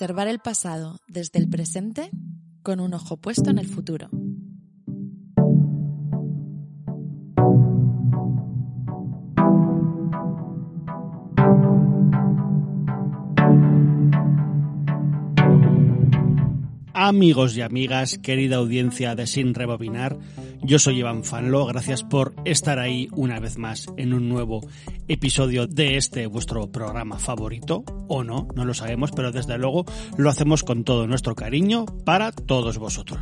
Preservar 0.00 0.28
el 0.28 0.38
pasado 0.38 0.98
desde 1.08 1.38
el 1.38 1.50
presente 1.50 2.08
con 2.62 2.80
un 2.80 2.94
ojo 2.94 3.18
puesto 3.18 3.50
en 3.50 3.58
el 3.58 3.66
futuro. 3.66 4.08
Amigos 16.94 17.54
y 17.58 17.60
amigas, 17.60 18.16
querida 18.16 18.56
audiencia 18.56 19.14
de 19.14 19.26
Sin 19.26 19.52
Rebobinar, 19.52 20.16
yo 20.62 20.78
soy 20.78 20.98
Iván 20.98 21.24
Fanlo, 21.24 21.66
gracias 21.66 22.02
por 22.02 22.34
estar 22.44 22.78
ahí 22.78 23.08
una 23.12 23.40
vez 23.40 23.58
más 23.58 23.86
en 23.96 24.12
un 24.12 24.28
nuevo 24.28 24.60
episodio 25.08 25.66
de 25.66 25.96
este 25.96 26.26
vuestro 26.26 26.70
programa 26.70 27.18
favorito, 27.18 27.84
o 28.08 28.24
no, 28.24 28.48
no 28.54 28.64
lo 28.64 28.74
sabemos, 28.74 29.12
pero 29.12 29.32
desde 29.32 29.58
luego 29.58 29.84
lo 30.16 30.30
hacemos 30.30 30.62
con 30.62 30.84
todo 30.84 31.06
nuestro 31.06 31.34
cariño 31.34 31.86
para 32.04 32.32
todos 32.32 32.78
vosotros. 32.78 33.20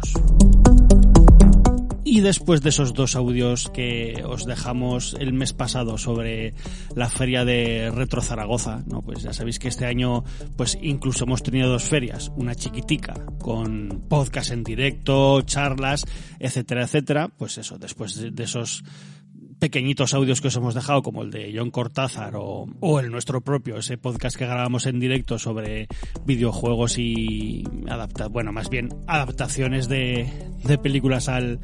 Y 2.10 2.22
después 2.22 2.62
de 2.62 2.70
esos 2.70 2.94
dos 2.94 3.16
audios 3.16 3.68
que 3.68 4.24
os 4.26 4.46
dejamos 4.46 5.14
el 5.20 5.34
mes 5.34 5.52
pasado 5.52 5.98
sobre 5.98 6.54
la 6.96 7.10
feria 7.10 7.44
de 7.44 7.90
Retro 7.90 8.22
Zaragoza, 8.22 8.82
¿no? 8.86 9.02
Pues 9.02 9.22
ya 9.22 9.34
sabéis 9.34 9.58
que 9.58 9.68
este 9.68 9.84
año, 9.84 10.24
pues 10.56 10.78
incluso 10.80 11.24
hemos 11.24 11.42
tenido 11.42 11.68
dos 11.68 11.82
ferias, 11.82 12.32
una 12.34 12.54
chiquitica 12.54 13.12
con 13.38 14.04
podcast 14.08 14.52
en 14.52 14.64
directo, 14.64 15.42
charlas, 15.42 16.06
etcétera, 16.38 16.84
etcétera. 16.84 17.28
Pues 17.28 17.58
eso, 17.58 17.76
después 17.78 18.18
de 18.34 18.42
esos 18.42 18.84
pequeñitos 19.58 20.14
audios 20.14 20.40
que 20.40 20.48
os 20.48 20.56
hemos 20.56 20.74
dejado, 20.74 21.02
como 21.02 21.22
el 21.22 21.30
de 21.30 21.52
John 21.54 21.70
Cortázar 21.70 22.36
o, 22.36 22.66
o, 22.80 23.00
el 23.00 23.10
nuestro 23.10 23.40
propio, 23.40 23.78
ese 23.78 23.98
podcast 23.98 24.36
que 24.36 24.46
grabamos 24.46 24.86
en 24.86 25.00
directo 25.00 25.38
sobre 25.38 25.88
videojuegos 26.24 26.98
y 26.98 27.64
adapta, 27.88 28.28
bueno, 28.28 28.52
más 28.52 28.70
bien 28.70 28.88
adaptaciones 29.06 29.88
de, 29.88 30.32
de 30.64 30.78
películas 30.78 31.28
al, 31.28 31.60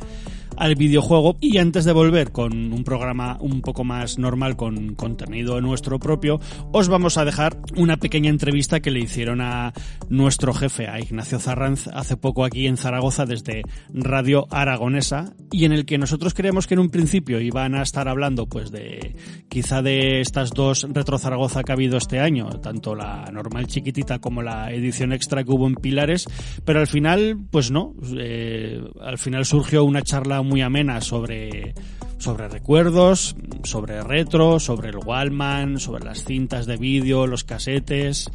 al 0.57 0.75
videojuego 0.75 1.37
y 1.41 1.59
antes 1.59 1.85
de 1.85 1.93
volver 1.93 2.33
con 2.33 2.73
un 2.73 2.85
programa 2.85 3.37
un 3.41 3.61
poco 3.61 3.85
más 3.85 4.19
normal 4.19 4.57
con 4.57 4.95
contenido 4.95 5.61
nuestro 5.61 5.99
propio, 5.99 6.41
os 6.73 6.89
vamos 6.89 7.19
a 7.19 7.25
dejar 7.25 7.59
una 7.77 7.97
pequeña 7.97 8.31
entrevista 8.31 8.81
que 8.81 8.91
le 8.91 9.01
hicieron 9.01 9.41
a 9.41 9.73
nuestro 10.09 10.53
jefe, 10.55 10.89
a 10.89 11.01
Ignacio 11.01 11.39
Zarranz, 11.39 11.89
hace 11.89 12.17
poco 12.17 12.45
aquí 12.45 12.67
en 12.67 12.77
Zaragoza 12.77 13.27
desde 13.27 13.63
Radio 13.93 14.47
Aragonesa 14.51 15.35
y 15.51 15.65
en 15.65 15.73
el 15.73 15.85
que 15.87 15.99
nosotros 15.99 16.35
creemos 16.35 16.67
que 16.67 16.75
en 16.75 16.81
un 16.81 16.91
principio 16.91 17.41
iban 17.41 17.75
a 17.75 17.83
estar 17.83 18.09
hablando 18.09 18.47
pues 18.47 18.71
de 18.71 19.17
quizá 19.49 19.83
de 19.83 20.21
estas 20.21 20.51
dos 20.51 20.87
Retro 20.91 21.19
Zaragoza 21.19 21.63
que 21.63 21.73
ha 21.73 21.75
habido 21.75 21.97
este 21.97 22.21
año, 22.21 22.49
tanto 22.61 22.95
la 22.95 23.31
normal 23.33 23.67
chiquitita 23.67 24.19
como 24.19 24.43
la 24.43 24.73
edición 24.73 25.13
extra 25.13 25.45
que 25.45 25.51
hubo 25.51 25.67
en 25.67 25.75
Pilares, 25.75 26.27
pero 26.65 26.81
al 26.81 26.87
final 26.87 27.39
pues 27.51 27.71
no, 27.71 27.95
eh, 28.17 28.83
al 29.01 29.19
final 29.19 29.45
surgió 29.45 29.85
una 29.85 30.03
charla 30.03 30.41
muy 30.45 30.63
amena 30.63 31.01
sobre, 31.01 31.75
sobre 32.19 32.49
recuerdos, 32.49 33.37
sobre 33.65 34.03
retro, 34.03 34.61
sobre 34.61 34.91
el 34.91 34.99
Wallman, 34.99 35.79
sobre 35.79 36.05
las 36.05 36.25
cintas 36.25 36.67
de 36.67 36.77
vídeo, 36.77 37.27
los 37.27 37.45
casetes, 37.45 38.31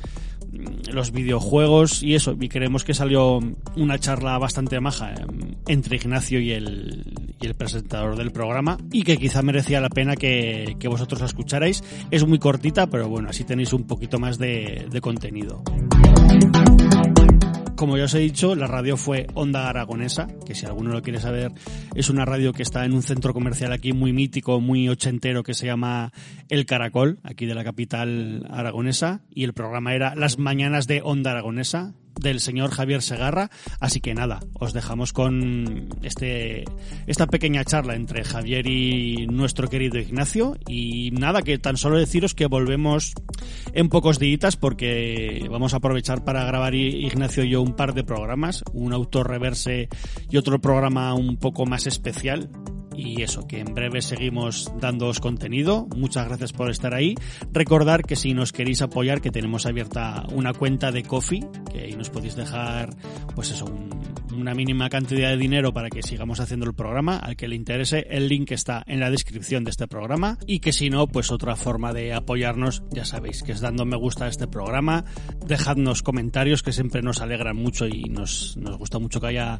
los 0.91 1.11
videojuegos 1.11 2.03
y 2.03 2.15
eso. 2.15 2.35
Y 2.39 2.49
creemos 2.49 2.83
que 2.83 2.93
salió 2.93 3.39
una 3.75 3.99
charla 3.99 4.37
bastante 4.37 4.79
maja 4.79 5.13
em, 5.13 5.55
entre 5.67 5.97
Ignacio 5.97 6.39
y 6.39 6.51
el, 6.51 7.13
y 7.39 7.45
el 7.45 7.55
presentador 7.55 8.17
del 8.17 8.31
programa 8.31 8.77
y 8.91 9.03
que 9.03 9.17
quizá 9.17 9.41
merecía 9.41 9.81
la 9.81 9.89
pena 9.89 10.15
que, 10.15 10.75
que, 10.79 10.87
vosotros 10.87 11.21
la 11.21 11.27
escucharais. 11.27 11.83
Es 12.11 12.25
muy 12.25 12.39
cortita, 12.39 12.87
pero 12.87 13.07
bueno, 13.07 13.29
así 13.29 13.43
tenéis 13.43 13.73
un 13.73 13.85
poquito 13.85 14.19
más 14.19 14.37
de, 14.37 14.87
de 14.89 15.01
contenido. 15.01 15.63
Como 17.79 17.97
ya 17.97 18.03
os 18.03 18.13
he 18.13 18.19
dicho, 18.19 18.55
la 18.55 18.67
radio 18.67 18.97
fue 18.97 19.27
Onda 19.35 19.69
Aragonesa, 19.69 20.27
que 20.45 20.53
si 20.53 20.65
alguno 20.65 20.91
lo 20.91 21.01
quiere 21.01 21.21
saber, 21.21 21.53
es 21.95 22.09
una 22.09 22.25
radio 22.25 22.51
que 22.51 22.61
está 22.61 22.83
en 22.83 22.91
un 22.91 23.01
centro 23.01 23.33
comercial 23.33 23.71
aquí 23.71 23.93
muy 23.93 24.11
mítico, 24.11 24.59
muy 24.59 24.89
ochentero, 24.89 25.43
que 25.43 25.53
se 25.53 25.67
llama 25.67 26.11
El 26.49 26.65
Caracol, 26.65 27.19
aquí 27.23 27.45
de 27.45 27.55
la 27.55 27.63
capital 27.63 28.45
aragonesa, 28.49 29.21
y 29.33 29.45
el 29.45 29.53
programa 29.53 29.95
era 29.95 30.13
Las 30.13 30.39
Mañanas 30.39 30.87
de 30.87 31.01
Onda 31.01 31.31
Aragonesa, 31.31 31.93
del 32.19 32.39
señor 32.39 32.71
Javier 32.71 33.01
Segarra. 33.01 33.49
Así 33.79 33.99
que 33.99 34.13
nada, 34.13 34.39
os 34.53 34.73
dejamos 34.73 35.13
con 35.13 35.89
este, 36.01 36.65
esta 37.07 37.27
pequeña 37.27 37.63
charla 37.63 37.95
entre 37.95 38.23
Javier 38.23 38.67
y 38.67 39.27
nuestro 39.27 39.67
querido 39.67 39.99
Ignacio. 39.99 40.57
Y 40.67 41.11
nada, 41.11 41.41
que 41.41 41.57
tan 41.57 41.77
solo 41.77 41.97
deciros 41.97 42.35
que 42.35 42.47
volvemos 42.47 43.13
en 43.73 43.89
pocos 43.89 44.19
días 44.19 44.55
porque 44.57 45.47
vamos 45.49 45.73
a 45.73 45.77
aprovechar 45.77 46.23
para 46.23 46.43
grabar 46.43 46.75
Ignacio 46.75 47.43
y 47.43 47.49
yo 47.49 47.61
un 47.61 47.75
par 47.75 47.93
de 47.93 48.03
programas, 48.03 48.63
un 48.73 48.93
autor 48.93 49.29
reverse 49.29 49.89
y 50.29 50.37
otro 50.37 50.59
programa 50.59 51.13
un 51.13 51.37
poco 51.37 51.65
más 51.65 51.87
especial 51.87 52.49
y 52.99 53.21
eso, 53.21 53.47
que 53.47 53.59
en 53.59 53.73
breve 53.73 54.01
seguimos 54.01 54.71
dándoos 54.79 55.19
contenido. 55.19 55.87
Muchas 55.95 56.27
gracias 56.27 56.51
por 56.51 56.69
estar 56.69 56.93
ahí. 56.93 57.15
Recordar 57.53 58.03
que 58.03 58.15
si 58.15 58.33
nos 58.33 58.51
queréis 58.51 58.81
apoyar, 58.81 59.21
que 59.21 59.31
tenemos 59.31 59.65
abierta 59.65 60.25
una 60.31 60.53
cuenta 60.53 60.91
de 60.91 61.03
Coffee, 61.03 61.47
que 61.71 61.81
ahí 61.81 61.95
nos 61.95 62.09
podéis 62.09 62.35
dejar, 62.35 62.89
pues 63.35 63.51
eso, 63.51 63.65
un, 63.65 63.89
una 64.33 64.53
mínima 64.53 64.89
cantidad 64.89 65.29
de 65.29 65.37
dinero 65.37 65.73
para 65.73 65.89
que 65.89 66.03
sigamos 66.03 66.39
haciendo 66.39 66.65
el 66.65 66.73
programa. 66.73 67.17
Al 67.17 67.35
que 67.35 67.47
le 67.47 67.55
interese, 67.55 68.05
el 68.09 68.27
link 68.27 68.51
está 68.51 68.83
en 68.85 68.99
la 68.99 69.09
descripción 69.09 69.63
de 69.63 69.71
este 69.71 69.87
programa. 69.87 70.37
Y 70.45 70.59
que 70.59 70.73
si 70.73 70.89
no, 70.89 71.07
pues 71.07 71.31
otra 71.31 71.55
forma 71.55 71.93
de 71.93 72.13
apoyarnos, 72.13 72.83
ya 72.91 73.05
sabéis, 73.05 73.43
que 73.43 73.51
es 73.51 73.61
dando 73.61 73.85
me 73.85 73.97
gusta 73.97 74.25
a 74.25 74.27
este 74.27 74.47
programa. 74.47 75.05
Dejadnos 75.45 76.03
comentarios 76.03 76.63
que 76.63 76.73
siempre 76.73 77.01
nos 77.01 77.21
alegran 77.21 77.55
mucho 77.55 77.87
y 77.87 78.03
nos, 78.03 78.57
nos 78.57 78.77
gusta 78.77 78.99
mucho 78.99 79.19
que 79.19 79.27
haya 79.27 79.59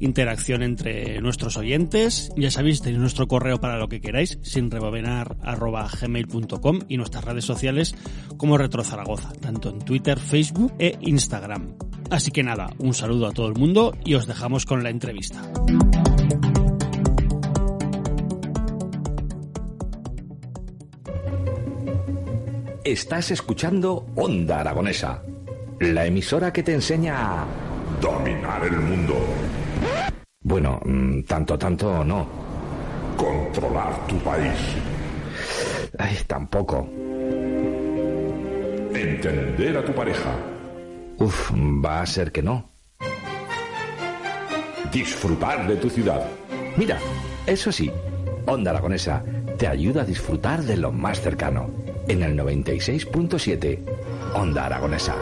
interacción 0.00 0.62
entre 0.62 1.20
nuestros 1.20 1.56
oyentes. 1.56 2.32
Ya 2.36 2.50
sabéis, 2.50 2.80
tenéis 2.80 3.00
nuestro 3.00 3.28
correo 3.28 3.60
para 3.60 3.78
lo 3.78 3.88
que 3.88 4.00
queráis, 4.00 4.38
sin 4.42 4.70
gmail.com 4.70 6.78
y 6.88 6.96
nuestras 6.96 7.24
redes 7.24 7.44
sociales 7.44 7.94
como 8.36 8.58
Retro 8.58 8.84
Zaragoza, 8.84 9.32
tanto 9.40 9.70
en 9.70 9.80
Twitter, 9.80 10.18
Facebook 10.18 10.72
e 10.78 10.96
Instagram. 11.00 11.74
Así 12.10 12.30
que 12.30 12.42
nada, 12.42 12.70
un 12.78 12.94
saludo 12.94 13.26
a 13.26 13.32
todo 13.32 13.48
el 13.48 13.54
mundo 13.54 13.94
y 14.04 14.14
os 14.14 14.26
dejamos 14.26 14.64
con 14.64 14.82
la 14.82 14.90
entrevista. 14.90 15.42
Estás 22.84 23.30
escuchando 23.30 24.06
Onda 24.16 24.60
Aragonesa, 24.60 25.22
la 25.80 26.06
emisora 26.06 26.54
que 26.54 26.62
te 26.62 26.72
enseña 26.72 27.42
a 27.42 27.46
dominar 28.00 28.64
el 28.64 28.78
mundo. 28.78 29.14
Bueno, 30.40 30.80
mm, 30.84 31.22
tanto, 31.22 31.58
tanto 31.58 32.04
no. 32.04 32.26
Controlar 33.16 34.06
tu 34.06 34.16
país. 34.18 34.54
Ay, 35.98 36.16
tampoco. 36.26 36.88
Entender 38.94 39.76
a 39.76 39.84
tu 39.84 39.92
pareja. 39.92 40.30
Uf, 41.18 41.50
va 41.52 42.02
a 42.02 42.06
ser 42.06 42.30
que 42.30 42.42
no. 42.42 42.70
Disfrutar 44.92 45.66
de 45.66 45.76
tu 45.76 45.90
ciudad. 45.90 46.24
Mira, 46.76 46.98
eso 47.46 47.72
sí, 47.72 47.90
Onda 48.46 48.70
Aragonesa 48.70 49.22
te 49.58 49.66
ayuda 49.66 50.02
a 50.02 50.04
disfrutar 50.04 50.62
de 50.62 50.76
lo 50.76 50.92
más 50.92 51.20
cercano. 51.20 51.68
En 52.06 52.22
el 52.22 52.38
96.7, 52.38 53.80
Onda 54.34 54.66
Aragonesa. 54.66 55.14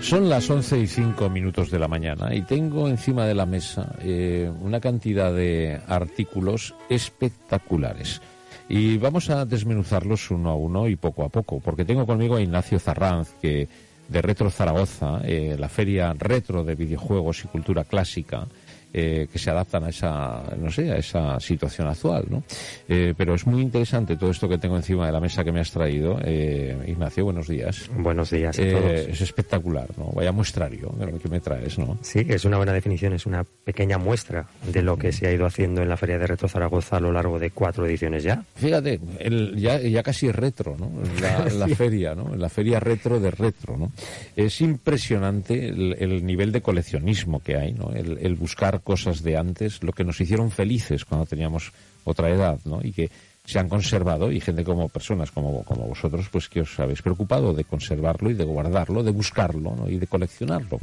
Son 0.00 0.28
las 0.28 0.50
11 0.50 0.80
y 0.80 0.86
5 0.86 1.30
minutos 1.30 1.70
de 1.70 1.78
la 1.78 1.88
mañana 1.88 2.34
y 2.34 2.42
tengo 2.42 2.88
encima 2.88 3.24
de 3.26 3.34
la 3.34 3.46
mesa 3.46 3.94
eh, 4.00 4.50
una 4.60 4.80
cantidad 4.80 5.32
de 5.32 5.80
artículos 5.86 6.74
espectaculares. 6.90 8.20
Y 8.68 8.98
vamos 8.98 9.30
a 9.30 9.46
desmenuzarlos 9.46 10.30
uno 10.30 10.50
a 10.50 10.56
uno 10.56 10.88
y 10.88 10.96
poco 10.96 11.24
a 11.24 11.30
poco, 11.30 11.60
porque 11.60 11.86
tengo 11.86 12.06
conmigo 12.06 12.36
a 12.36 12.42
Ignacio 12.42 12.78
Zarranz, 12.78 13.30
que 13.40 13.68
de 14.08 14.22
Retro 14.22 14.50
Zaragoza, 14.50 15.20
eh, 15.24 15.56
la 15.58 15.68
feria 15.68 16.12
retro 16.18 16.64
de 16.64 16.74
videojuegos 16.74 17.44
y 17.44 17.48
cultura 17.48 17.84
clásica, 17.84 18.46
eh, 18.92 19.28
que 19.32 19.38
se 19.38 19.50
adaptan 19.50 19.84
a 19.84 19.88
esa, 19.90 20.42
no 20.58 20.70
sé, 20.70 20.90
a 20.90 20.96
esa 20.96 21.38
situación 21.40 21.88
actual, 21.88 22.24
¿no? 22.30 22.42
Eh, 22.88 23.14
pero 23.16 23.34
es 23.34 23.46
muy 23.46 23.62
interesante 23.62 24.16
todo 24.16 24.30
esto 24.30 24.48
que 24.48 24.58
tengo 24.58 24.76
encima 24.76 25.06
de 25.06 25.12
la 25.12 25.20
mesa 25.20 25.44
que 25.44 25.52
me 25.52 25.60
has 25.60 25.70
traído. 25.70 26.18
Eh, 26.24 26.76
Ignacio, 26.86 27.24
buenos 27.24 27.48
días. 27.48 27.90
Buenos 27.96 28.30
días 28.30 28.58
a 28.58 28.62
Eh, 28.62 28.70
todos. 28.72 28.92
es 29.14 29.20
espectacular, 29.20 29.88
¿no? 29.96 30.10
Vaya 30.14 30.32
muestrario 30.32 30.92
de 30.98 31.06
lo 31.12 31.18
que 31.18 31.28
me 31.28 31.40
traes, 31.40 31.78
¿no? 31.78 31.98
Sí, 32.02 32.24
es 32.28 32.44
una 32.44 32.56
buena 32.56 32.72
definición, 32.72 33.12
es 33.12 33.26
una 33.26 33.44
pequeña 33.64 33.98
muestra 33.98 34.46
de 34.72 34.82
lo 34.82 34.96
que 34.96 35.12
se 35.12 35.26
ha 35.26 35.32
ido 35.32 35.46
haciendo 35.46 35.82
en 35.82 35.88
la 35.88 35.96
Feria 35.96 36.18
de 36.18 36.26
Retro 36.26 36.48
Zaragoza 36.48 36.96
a 36.96 37.00
lo 37.00 37.12
largo 37.12 37.38
de 37.38 37.50
cuatro 37.50 37.86
ediciones 37.86 38.22
ya. 38.22 38.42
Fíjate, 38.56 39.00
el, 39.20 39.56
ya, 39.56 39.78
ya 39.80 40.02
casi 40.02 40.28
es 40.28 40.34
retro, 40.34 40.76
¿no? 40.78 40.90
La, 41.20 41.44
la 41.66 41.68
feria, 41.68 42.14
¿no? 42.14 42.34
La 42.36 42.48
feria 42.48 42.80
retro 42.80 43.20
de 43.20 43.30
retro, 43.30 43.76
¿no? 43.76 43.92
Es 44.36 44.60
impresionante 44.60 45.68
el, 45.68 45.96
el 45.98 46.24
nivel 46.26 46.52
de 46.52 46.60
coleccionismo 46.62 47.40
que 47.40 47.56
hay, 47.56 47.72
¿no? 47.72 47.90
El, 47.92 48.18
el 48.20 48.34
buscar 48.34 48.77
cosas 48.80 49.22
de 49.22 49.36
antes, 49.36 49.82
lo 49.82 49.92
que 49.92 50.04
nos 50.04 50.20
hicieron 50.20 50.50
felices 50.50 51.04
cuando 51.04 51.26
teníamos 51.26 51.72
otra 52.04 52.28
edad, 52.30 52.58
¿no? 52.64 52.80
Y 52.82 52.92
que 52.92 53.10
se 53.44 53.58
han 53.58 53.68
conservado 53.70 54.30
y 54.30 54.40
gente 54.40 54.62
como 54.62 54.90
personas 54.90 55.30
como, 55.30 55.64
como 55.64 55.86
vosotros, 55.88 56.28
pues 56.30 56.50
que 56.50 56.60
os 56.60 56.78
habéis 56.80 57.00
preocupado 57.00 57.54
de 57.54 57.64
conservarlo 57.64 58.30
y 58.30 58.34
de 58.34 58.44
guardarlo, 58.44 59.02
de 59.02 59.10
buscarlo 59.10 59.74
¿no? 59.74 59.88
y 59.88 59.96
de 59.98 60.06
coleccionarlo. 60.06 60.78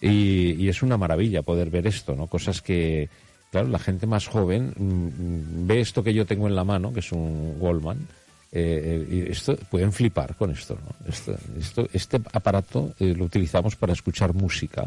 Y, 0.00 0.68
es 0.68 0.82
una 0.82 0.96
maravilla 0.96 1.42
poder 1.42 1.70
ver 1.70 1.86
esto, 1.86 2.16
¿no? 2.16 2.26
Cosas 2.26 2.62
que, 2.62 3.08
claro, 3.52 3.68
la 3.68 3.78
gente 3.78 4.08
más 4.08 4.26
joven 4.26 4.74
mm, 4.76 5.66
ve 5.68 5.80
esto 5.80 6.02
que 6.02 6.12
yo 6.12 6.26
tengo 6.26 6.48
en 6.48 6.56
la 6.56 6.64
mano, 6.64 6.92
que 6.92 6.98
es 6.98 7.12
un 7.12 7.54
Wallman, 7.60 7.98
eh, 8.52 9.06
y 9.08 9.30
esto 9.30 9.56
pueden 9.70 9.92
flipar 9.92 10.34
con 10.34 10.50
esto, 10.50 10.76
¿no? 10.84 11.08
Esto- 11.58 11.88
este 11.92 12.20
aparato 12.32 12.92
eh, 12.98 13.14
lo 13.16 13.24
utilizamos 13.26 13.76
para 13.76 13.92
escuchar 13.92 14.34
música. 14.34 14.84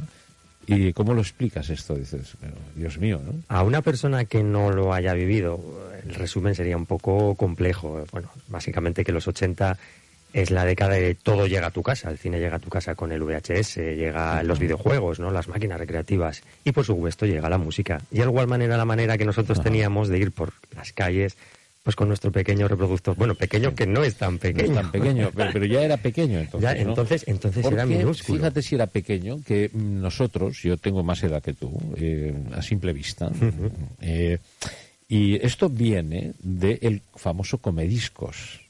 ¿Y 0.66 0.94
cómo 0.94 1.14
lo 1.14 1.22
explicas 1.22 1.70
esto? 1.70 1.96
Dices, 1.96 2.36
Dios 2.76 2.98
mío, 2.98 3.22
¿no? 3.26 3.34
A 3.50 3.64
una 3.64 3.82
persona 3.82 4.26
que 4.26 4.44
no 4.44 4.72
lo 4.72 4.94
haya 4.94 5.14
vivido, 5.14 5.60
el 6.06 6.16
resumen 6.16 6.56
sería 6.56 6.78
un 6.78 6.86
poco 6.86 7.36
complejo. 7.36 8.04
Bueno, 8.12 8.30
básicamente 8.48 9.04
que 9.04 9.12
los 9.12 9.28
80 9.28 9.78
es 10.34 10.50
la 10.50 10.66
década 10.66 10.96
de 10.96 11.16
todo 11.16 11.46
llega 11.48 11.68
a 11.68 11.72
tu 11.72 11.84
casa. 11.84 12.10
El 12.10 12.18
cine 12.18 12.40
llega 12.40 12.58
a 12.58 12.60
tu 12.60 12.70
casa 12.70 12.96
con 12.96 13.12
el 13.12 13.22
VHS, 13.22 13.78
llega 13.78 14.42
los 14.44 14.60
videojuegos, 14.60 15.20
¿no? 15.20 15.32
las 15.32 15.48
máquinas 15.48 15.80
recreativas 15.80 16.42
y 16.64 16.72
por 16.72 16.86
supuesto 16.86 17.26
llega 17.26 17.50
la 17.50 17.60
música. 17.60 18.02
Y 18.12 18.22
el 18.22 18.30
Wallman 18.30 18.62
era 18.62 18.76
la 18.76 18.86
manera 18.86 19.18
que 19.18 19.26
nosotros 19.26 19.62
teníamos 19.62 20.10
de 20.10 20.18
ir 20.18 20.32
por 20.32 20.54
las 20.76 20.92
calles 20.92 21.38
pues 21.84 21.96
con 21.98 22.08
nuestro 22.08 22.32
pequeño 22.32 22.68
reproductor. 22.70 23.16
Bueno, 23.18 23.36
pequeño 23.36 23.76
que 23.76 23.86
no 23.86 24.04
es 24.04 24.16
tan 24.16 24.36
No 24.36 24.40
pequeño. 24.40 24.70
es 24.70 24.74
tan 24.74 24.92
pequeño, 24.92 25.30
pero, 25.36 25.50
pero 25.52 25.66
ya 25.66 25.82
era 25.84 25.98
pequeño 25.98 26.40
entonces. 26.40 26.62
Ya, 26.78 26.82
¿no? 26.84 26.90
entonces, 26.92 27.26
entonces 27.28 27.66
era 27.66 27.86
minúsculo. 27.86 28.38
Fíjate 28.40 28.62
si 28.62 28.76
era 28.76 28.88
pequeño, 28.88 29.42
que 29.46 29.70
nosotros, 29.74 30.62
yo 30.64 30.78
tengo 30.78 31.04
más 31.04 31.22
edad 31.24 31.44
que 31.44 31.54
tú, 31.54 31.78
eh, 31.98 32.34
a 32.54 32.62
simple 32.62 32.94
vista, 32.94 33.30
eh, 34.00 34.38
y 35.10 35.36
esto 35.46 35.68
viene 35.70 36.32
del 36.40 37.02
famoso 37.16 37.58
comediscos. 37.58 38.62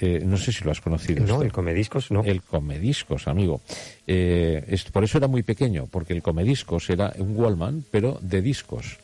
Eh, 0.00 0.20
no 0.24 0.36
sé 0.36 0.52
si 0.52 0.64
lo 0.64 0.70
has 0.72 0.80
conocido. 0.80 1.20
No, 1.20 1.34
esto. 1.34 1.42
el 1.42 1.52
comediscos 1.52 2.10
no. 2.10 2.22
El 2.24 2.42
comediscos, 2.42 3.26
amigo. 3.28 3.60
Eh, 4.06 4.64
es- 4.68 4.84
por 4.84 5.02
eso 5.04 5.18
era 5.18 5.26
muy 5.28 5.42
pequeño, 5.44 5.86
porque 5.90 6.12
el 6.12 6.22
comediscos 6.22 6.90
era 6.90 7.12
un 7.18 7.36
Wallman, 7.36 7.84
pero 7.92 8.18
de 8.20 8.42
discos. 8.42 8.98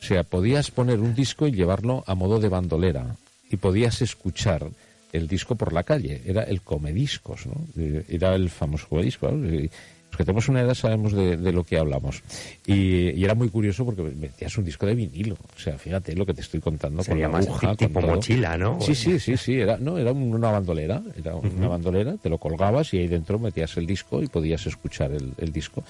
O 0.00 0.04
sea, 0.04 0.22
podías 0.22 0.70
poner 0.70 1.00
un 1.00 1.14
disco 1.14 1.46
y 1.46 1.52
llevarlo 1.52 2.04
a 2.06 2.14
modo 2.14 2.38
de 2.38 2.48
bandolera 2.48 3.16
y 3.50 3.56
podías 3.56 4.02
escuchar 4.02 4.68
el 5.12 5.28
disco 5.28 5.54
por 5.54 5.72
la 5.72 5.82
calle. 5.82 6.22
Era 6.26 6.42
el 6.42 6.62
comediscos, 6.62 7.46
¿no? 7.46 7.54
Eh, 7.76 8.04
Era 8.08 8.34
el 8.34 8.50
famoso 8.50 8.88
comedisco. 8.88 9.30
¿no? 9.30 9.68
Los 10.16 10.18
que 10.18 10.24
tenemos 10.24 10.48
una 10.48 10.62
edad 10.62 10.72
sabemos 10.72 11.12
de, 11.12 11.36
de 11.36 11.52
lo 11.52 11.62
que 11.62 11.76
hablamos. 11.76 12.22
Y, 12.66 13.10
y 13.10 13.22
era 13.22 13.34
muy 13.34 13.50
curioso 13.50 13.84
porque 13.84 14.00
metías 14.02 14.56
un 14.56 14.64
disco 14.64 14.86
de 14.86 14.94
vinilo. 14.94 15.34
O 15.54 15.60
sea, 15.60 15.76
fíjate 15.76 16.14
lo 16.16 16.24
que 16.24 16.32
te 16.32 16.40
estoy 16.40 16.58
contando 16.60 17.02
Sería 17.02 17.26
con 17.26 17.32
la 17.32 17.38
más 17.38 17.46
aguja, 17.46 17.76
tipo 17.76 18.00
con 18.00 18.08
mochila, 18.10 18.56
¿no? 18.56 18.80
Sí, 18.80 18.94
sí, 18.94 19.20
sí, 19.20 19.36
sí. 19.36 19.60
Era, 19.60 19.76
no, 19.76 19.98
era 19.98 20.12
un- 20.12 20.32
una 20.34 20.50
bandolera. 20.50 21.02
Era 21.18 21.34
una 21.36 21.68
bandolera, 21.68 22.14
te 22.16 22.30
lo 22.30 22.38
colgabas 22.38 22.94
y 22.94 22.98
ahí 22.98 23.08
dentro 23.08 23.38
metías 23.38 23.76
el 23.76 23.86
disco 23.86 24.22
y 24.22 24.28
podías 24.28 24.66
escuchar 24.66 25.12
el, 25.12 25.34
el 25.36 25.52
disco. 25.52 25.84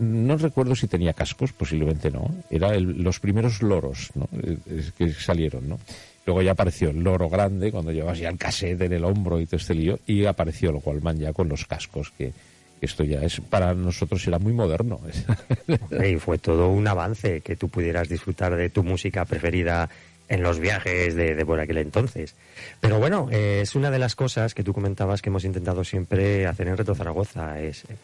No 0.00 0.36
recuerdo 0.36 0.74
si 0.74 0.88
tenía 0.88 1.12
cascos, 1.12 1.52
posiblemente 1.52 2.10
no. 2.10 2.34
Era 2.50 2.74
el- 2.74 3.00
los 3.02 3.20
primeros 3.20 3.62
loros 3.62 4.10
¿no? 4.16 4.28
Eh, 4.42 4.56
eh, 4.66 4.90
que 4.98 5.12
salieron, 5.12 5.68
¿no? 5.68 5.78
Luego 6.26 6.42
ya 6.42 6.50
apareció 6.50 6.90
el 6.90 6.98
loro 6.98 7.28
grande, 7.28 7.70
cuando 7.70 7.92
llevabas 7.92 8.18
ya 8.18 8.28
el 8.28 8.38
cassette 8.38 8.82
en 8.82 8.92
el 8.92 9.04
hombro 9.04 9.40
y 9.40 9.46
todo 9.46 9.56
este 9.56 9.74
lío, 9.74 10.00
y 10.04 10.24
apareció 10.26 10.70
el 10.70 10.80
Wallman 10.84 11.18
ya 11.20 11.32
con 11.32 11.48
los 11.48 11.64
cascos, 11.64 12.10
que 12.18 12.32
esto 12.80 13.04
ya 13.04 13.22
es, 13.22 13.40
para 13.40 13.74
nosotros 13.74 14.26
era 14.26 14.38
muy 14.38 14.52
moderno. 14.52 15.00
Y 16.04 16.16
fue 16.16 16.38
todo 16.38 16.68
un 16.70 16.86
avance 16.88 17.40
que 17.40 17.56
tú 17.56 17.68
pudieras 17.68 18.08
disfrutar 18.08 18.56
de 18.56 18.70
tu 18.70 18.82
música 18.82 19.24
preferida 19.24 19.88
en 20.28 20.42
los 20.42 20.58
viajes 20.60 21.14
de, 21.14 21.34
de 21.34 21.46
por 21.46 21.58
aquel 21.60 21.78
entonces. 21.78 22.34
Pero 22.80 22.98
bueno, 22.98 23.28
eh, 23.32 23.60
es 23.62 23.74
una 23.74 23.90
de 23.90 23.98
las 23.98 24.14
cosas 24.14 24.54
que 24.54 24.62
tú 24.62 24.72
comentabas 24.74 25.22
que 25.22 25.30
hemos 25.30 25.44
intentado 25.44 25.84
siempre 25.84 26.46
hacer 26.46 26.68
en 26.68 26.76
Reto 26.76 26.94
Zaragoza, 26.94 27.60
es 27.60 27.84
eh, 27.84 27.96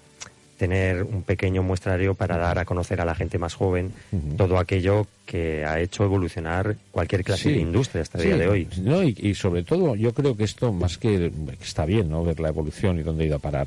tener 0.59 1.03
un 1.03 1.23
pequeño 1.23 1.63
muestrario 1.63 2.15
para 2.15 2.39
dar 2.39 2.59
a 2.59 2.65
conocer 2.65 3.01
a 3.01 3.05
la 3.05 3.15
gente 3.15 3.39
más 3.39 3.55
joven 3.55 3.93
todo 4.39 4.57
aquello 4.59 5.07
que 5.27 5.65
ha 5.67 5.81
hecho 5.81 6.05
evolucionar 6.05 6.77
cualquier 6.93 7.25
clase 7.25 7.43
Sí. 7.45 7.53
de 7.55 7.61
industria 7.61 8.03
hasta 8.03 8.19
el 8.19 8.23
Sí, 8.23 8.29
día 8.29 8.39
de 8.39 8.49
hoy. 8.49 8.69
No, 8.81 9.03
y, 9.03 9.15
y 9.19 9.35
sobre 9.35 9.63
todo, 9.65 9.97
yo 9.97 10.15
creo 10.15 10.37
que 10.37 10.45
esto, 10.45 10.73
más 10.73 10.97
que, 10.97 11.31
que 11.59 11.65
está 11.65 11.85
bien, 11.85 12.09
¿no? 12.09 12.25
Ver 12.25 12.39
la 12.41 12.49
evolución 12.51 12.99
y 12.99 13.03
dónde 13.03 13.25
ha 13.25 13.27
ido 13.27 13.37
a 13.37 13.41
parar, 13.41 13.67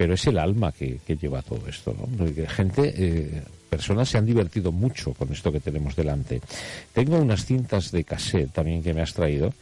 pero 0.00 0.14
es 0.14 0.26
el 0.28 0.38
alma 0.38 0.72
que, 0.72 0.98
lleva 1.20 1.42
todo 1.42 1.68
esto, 1.68 1.94
¿no? 1.94 2.26
Gente, 2.48 2.94
eh, 2.96 3.42
personas 3.68 4.08
se 4.08 4.16
han 4.16 4.24
divertido 4.24 4.72
mucho 4.72 5.12
con 5.12 5.30
esto 5.30 5.52
que 5.52 5.60
tenemos 5.60 5.94
delante. 5.94 6.40
Tengo 6.94 7.18
unas 7.18 7.44
cintas 7.44 7.92
de 7.92 8.02
cassette 8.04 8.50
también 8.50 8.82
que 8.82 8.94
me 8.94 9.02
has 9.02 9.12
traído, 9.12 9.52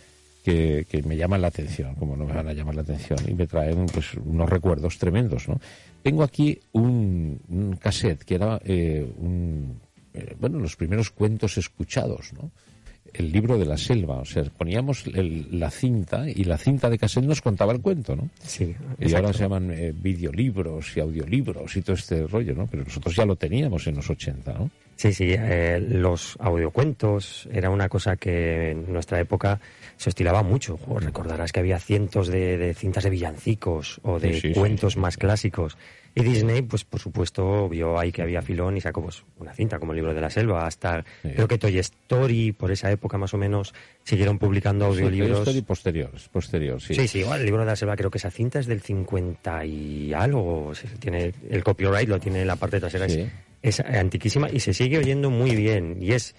que, 0.44 0.86
que 0.88 1.02
me 1.02 1.16
llaman 1.16 1.42
la 1.42 1.48
atención, 1.48 1.96
como 1.96 2.16
no 2.16 2.24
me 2.24 2.34
van 2.34 2.46
a 2.46 2.52
llamar 2.52 2.76
la 2.76 2.82
atención, 2.82 3.18
y 3.26 3.34
me 3.34 3.48
traen 3.48 3.86
pues 3.86 4.14
unos 4.14 4.48
recuerdos 4.48 4.96
tremendos, 4.96 5.48
¿no? 5.48 5.60
Tengo 6.04 6.22
aquí 6.22 6.56
un, 6.70 7.40
un 7.48 7.74
cassette 7.74 8.22
que 8.22 8.36
era 8.36 8.60
eh, 8.64 9.12
un, 9.16 9.80
eh, 10.14 10.36
bueno, 10.38 10.60
los 10.60 10.76
primeros 10.76 11.10
cuentos 11.10 11.58
escuchados, 11.58 12.32
¿no? 12.34 12.52
El 13.12 13.32
libro 13.32 13.58
de 13.58 13.64
la 13.66 13.76
selva, 13.76 14.16
o 14.18 14.24
sea, 14.24 14.44
poníamos 14.44 15.06
el- 15.06 15.46
la 15.58 15.70
cinta 15.70 16.28
y 16.28 16.44
la 16.44 16.58
cinta 16.58 16.88
de 16.90 16.98
cassette 16.98 17.24
nos 17.24 17.40
contaba 17.40 17.72
el 17.72 17.80
cuento, 17.80 18.14
¿no? 18.14 18.28
Sí, 18.42 18.74
Y 19.00 19.14
ahora 19.14 19.32
se 19.32 19.40
llaman 19.44 19.70
eh, 19.72 19.92
videolibros 19.94 20.96
y 20.96 21.00
audiolibros 21.00 21.76
y 21.76 21.82
todo 21.82 21.96
este 21.96 22.26
rollo, 22.26 22.54
¿no? 22.54 22.66
Pero 22.66 22.84
nosotros 22.84 23.14
ya 23.16 23.24
lo 23.24 23.36
teníamos 23.36 23.86
en 23.86 23.96
los 23.96 24.08
80, 24.10 24.52
¿no? 24.54 24.70
Sí, 24.96 25.12
sí, 25.12 25.26
eh, 25.30 25.78
los 25.80 26.36
audiocuentos 26.40 27.48
era 27.52 27.70
una 27.70 27.88
cosa 27.88 28.16
que 28.16 28.70
en 28.72 28.92
nuestra 28.92 29.20
época 29.20 29.60
se 29.96 30.10
oscilaba 30.10 30.42
mucho. 30.42 30.78
Recordarás 30.98 31.52
que 31.52 31.60
había 31.60 31.78
cientos 31.78 32.28
de, 32.28 32.58
de 32.58 32.74
cintas 32.74 33.04
de 33.04 33.10
villancicos 33.10 34.00
o 34.02 34.18
de 34.18 34.34
Sí, 34.34 34.40
sí, 34.40 34.48
sí, 34.54 34.54
cuentos 34.58 34.94
sí, 34.94 34.98
más 34.98 35.16
clásicos. 35.16 35.76
Y 36.14 36.22
Disney, 36.22 36.62
pues 36.62 36.84
por 36.84 36.98
supuesto, 37.00 37.68
vio 37.68 37.98
ahí 37.98 38.10
que 38.10 38.22
había 38.22 38.42
filón 38.42 38.76
y 38.76 38.80
sacó 38.80 39.02
pues, 39.02 39.22
una 39.38 39.52
cinta 39.54 39.78
como 39.78 39.92
el 39.92 39.96
libro 39.96 40.14
de 40.14 40.20
la 40.20 40.30
selva. 40.30 40.66
Hasta 40.66 41.04
Sí. 41.22 41.30
creo 41.34 41.46
que 41.46 41.58
Toy 41.58 41.78
Story, 41.78 42.52
por 42.52 42.72
esa 42.72 42.90
época 42.90 43.18
más 43.18 43.32
o 43.34 43.38
menos, 43.38 43.72
siguieron 44.04 44.38
publicando 44.38 44.86
audiolibros. 44.86 45.48
Sí, 45.48 45.62
posterior, 45.62 46.10
posterior, 46.32 46.80
sí. 46.80 46.94
Sí, 46.94 47.06
sí, 47.06 47.18
igual 47.20 47.40
el 47.40 47.46
libro 47.46 47.60
de 47.60 47.66
la 47.66 47.76
selva 47.76 47.94
creo 47.96 48.10
que 48.10 48.18
esa 48.18 48.30
cinta 48.30 48.58
es 48.58 48.66
del 48.66 48.80
50 48.80 49.64
y 49.64 50.12
algo. 50.12 50.72
Tiene, 50.98 51.32
el 51.50 51.62
copyright 51.62 52.08
lo 52.08 52.18
tiene 52.18 52.40
en 52.42 52.46
la 52.48 52.56
parte 52.56 52.80
trasera. 52.80 53.08
Sí. 53.08 53.28
Es, 53.62 53.80
es 53.80 53.86
antiquísima 53.86 54.48
y 54.50 54.60
se 54.60 54.72
sigue 54.74 54.98
oyendo 54.98 55.30
muy 55.30 55.54
bien. 55.54 55.98
Y 56.00 56.12
es 56.12 56.34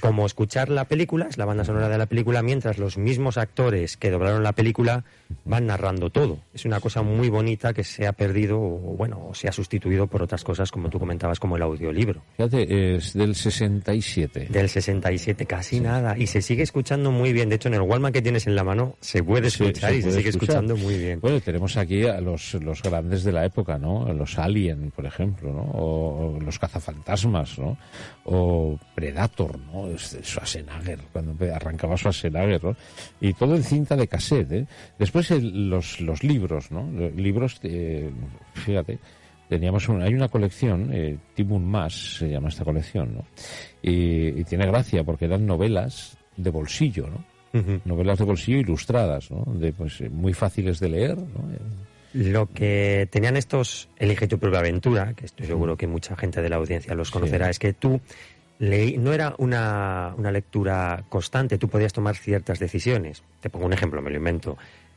como 0.00 0.26
escuchar 0.26 0.68
la 0.68 0.84
película, 0.86 1.26
es 1.28 1.38
la 1.38 1.44
banda 1.44 1.64
sonora 1.64 1.88
de 1.88 1.98
la 1.98 2.06
película, 2.06 2.42
mientras 2.42 2.78
los 2.78 2.98
mismos 2.98 3.38
actores 3.38 3.96
que 3.96 4.10
doblaron 4.10 4.42
la 4.42 4.52
película 4.52 5.04
van 5.44 5.66
narrando 5.66 6.10
todo. 6.10 6.38
Es 6.52 6.64
una 6.64 6.80
cosa 6.80 7.02
muy 7.02 7.28
bonita 7.28 7.72
que 7.72 7.84
se 7.84 8.06
ha 8.06 8.12
perdido 8.12 8.58
o, 8.60 8.78
bueno, 8.96 9.28
o 9.30 9.34
se 9.34 9.48
ha 9.48 9.52
sustituido 9.52 10.06
por 10.06 10.22
otras 10.22 10.44
cosas, 10.44 10.70
como 10.70 10.88
tú 10.90 10.98
comentabas, 10.98 11.38
como 11.40 11.56
el 11.56 11.62
audiolibro. 11.62 12.22
Fíjate, 12.36 12.96
es 12.96 13.12
del 13.14 13.34
67. 13.34 14.48
Del 14.50 14.68
67, 14.68 15.46
casi 15.46 15.80
nada. 15.80 16.16
Y 16.18 16.26
se 16.26 16.42
sigue 16.42 16.62
escuchando 16.62 17.10
muy 17.10 17.32
bien. 17.32 17.48
De 17.48 17.56
hecho, 17.56 17.68
en 17.68 17.74
el 17.74 17.80
Walmart 17.82 18.14
que 18.14 18.22
tienes 18.22 18.46
en 18.46 18.54
la 18.56 18.64
mano 18.64 18.96
se 19.00 19.22
puede 19.22 19.50
Sí, 19.50 19.62
escuchar 19.64 19.94
y 19.94 20.02
se 20.02 20.12
sigue 20.12 20.28
escuchar. 20.30 20.56
escuchando 20.64 20.76
muy 20.76 20.98
bien. 20.98 21.20
Bueno, 21.20 21.40
tenemos 21.40 21.76
aquí 21.76 22.04
a 22.06 22.20
los, 22.20 22.54
los 22.54 22.82
grandes 22.82 23.24
de 23.24 23.32
la 23.32 23.44
época, 23.44 23.78
¿no? 23.78 24.12
Los 24.12 24.38
Alien, 24.38 24.90
por 24.90 25.06
ejemplo, 25.06 25.52
¿no? 25.52 25.62
O, 25.74 26.38
los 26.40 26.58
cazafantasmas, 26.58 27.58
¿no? 27.58 27.76
O 28.24 28.78
Predator, 28.94 29.58
¿no? 29.58 29.83
Es- 29.88 30.18
Schwarzenegger, 30.22 30.98
cuando 31.12 31.34
arrancaba 31.54 31.96
Schwarzenegger, 31.96 32.62
¿no? 32.64 32.76
Y 33.20 33.32
todo 33.34 33.54
en 33.56 33.62
cinta 33.62 33.96
de 33.96 34.06
cassette, 34.08 34.52
¿eh? 34.52 34.66
Después 34.98 35.30
el- 35.30 35.68
los, 35.70 36.00
los 36.00 36.22
libros, 36.22 36.70
¿no? 36.70 36.90
Los 36.90 37.14
libros, 37.14 37.58
eh, 37.62 38.10
fíjate, 38.54 38.98
teníamos 39.48 39.88
un- 39.88 40.02
hay 40.02 40.14
una 40.14 40.28
colección, 40.28 40.90
eh, 40.92 41.16
Timun 41.34 41.64
Más 41.64 42.16
se 42.18 42.28
llama 42.30 42.48
esta 42.48 42.64
colección, 42.64 43.14
¿no? 43.14 43.24
Y, 43.82 44.28
y 44.40 44.44
tiene 44.44 44.66
gracia 44.66 45.04
porque 45.04 45.26
eran 45.26 45.46
novelas 45.46 46.16
de 46.36 46.50
bolsillo, 46.50 47.06
¿no? 47.08 47.24
Ujú. 47.60 47.80
Novelas 47.84 48.18
de 48.18 48.24
bolsillo 48.24 48.58
ilustradas, 48.58 49.30
¿no? 49.30 49.44
De, 49.54 49.72
pues, 49.72 50.00
eh, 50.00 50.08
muy 50.08 50.32
fáciles 50.32 50.80
de 50.80 50.88
leer, 50.88 51.16
¿no? 51.16 51.48
Lo 52.14 52.46
que 52.48 53.08
tenían 53.10 53.36
estos 53.36 53.88
Elige 53.98 54.28
tu 54.28 54.38
propia 54.38 54.60
aventura, 54.60 55.14
que 55.14 55.26
estoy 55.26 55.46
seguro 55.46 55.76
que 55.76 55.88
mucha 55.88 56.14
gente 56.16 56.40
de 56.42 56.48
la 56.48 56.56
audiencia 56.56 56.94
los 56.94 57.10
conocerá, 57.10 57.50
es 57.50 57.58
que 57.58 57.72
tú 57.72 58.00
leí, 58.58 58.96
no 58.98 59.12
era 59.12 59.34
una, 59.38 60.14
una 60.16 60.30
lectura 60.32 61.04
constante, 61.08 61.58
tú 61.58 61.68
podías 61.68 61.92
tomar 61.92 62.16
ciertas 62.16 62.58
decisiones. 62.58 63.22
Te 63.40 63.50
pongo 63.50 63.66
un 63.66 63.72
ejemplo, 63.72 64.00
me 64.02 64.10
lo 64.10 64.16
invento. 64.16 64.56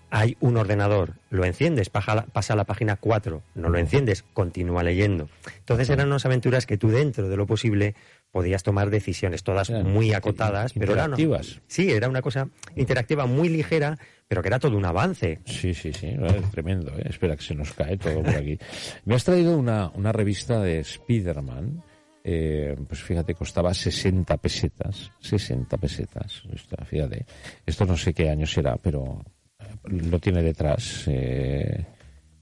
Hay 0.09 0.37
un 0.39 0.55
ordenador, 0.55 1.15
lo 1.31 1.43
enciendes, 1.43 1.91
la- 1.93 2.25
pasa 2.31 2.53
a 2.53 2.55
la 2.55 2.63
página 2.63 2.95
4, 2.95 3.41
no 3.55 3.67
lo 3.69 3.77
enciendes, 3.77 4.23
continúa 4.33 4.81
leyendo. 4.81 5.27
Entonces 5.59 5.89
eran 5.89 6.07
unas 6.07 6.25
aventuras 6.25 6.65
que 6.65 6.77
tú 6.77 6.87
dentro 6.89 7.27
de 7.27 7.35
lo 7.35 7.45
posible 7.45 7.93
podías 8.31 8.63
tomar 8.63 8.89
decisiones, 8.89 9.43
todas 9.43 9.69
muy 9.69 10.13
acotadas, 10.13 10.71
pero 10.71 10.93
era 10.93 11.05
una- 11.07 11.19
interactivas. 11.19 11.59
sí, 11.67 11.91
era 11.91 12.07
una 12.07 12.21
cosa 12.21 12.47
interactiva 12.77 13.25
muy 13.25 13.49
ligera, 13.49 13.97
pero 14.29 14.41
que 14.41 14.47
era 14.47 14.59
todo 14.59 14.77
un 14.77 14.85
avance. 14.85 15.39
Sí, 15.45 15.73
sí, 15.73 15.91
sí, 15.91 16.07
eh, 16.07 16.41
tremendo. 16.51 16.93
¿eh? 16.97 17.03
Espera 17.09 17.35
que 17.35 17.43
se 17.43 17.55
nos 17.55 17.73
cae 17.73 17.97
todo 17.97 18.21
por 18.23 18.33
aquí. 18.35 18.57
Me 19.03 19.15
has 19.15 19.25
traído 19.25 19.57
una, 19.57 19.89
una 19.93 20.13
revista 20.13 20.61
de 20.61 20.79
Spider-Man. 20.79 21.83
Eh, 22.29 22.75
pues 22.87 23.01
fíjate, 23.01 23.33
costaba 23.35 23.73
60 23.73 24.35
pesetas. 24.37 25.11
60 25.21 25.77
pesetas. 25.77 26.43
Esto, 26.53 26.75
fíjate. 26.85 27.25
Esto 27.65 27.85
no 27.85 27.95
sé 27.95 28.13
qué 28.13 28.29
año 28.29 28.45
será, 28.45 28.75
pero 28.75 29.23
eh, 29.59 29.65
lo 29.89 30.19
tiene 30.19 30.43
detrás. 30.43 31.05
eh, 31.07 31.85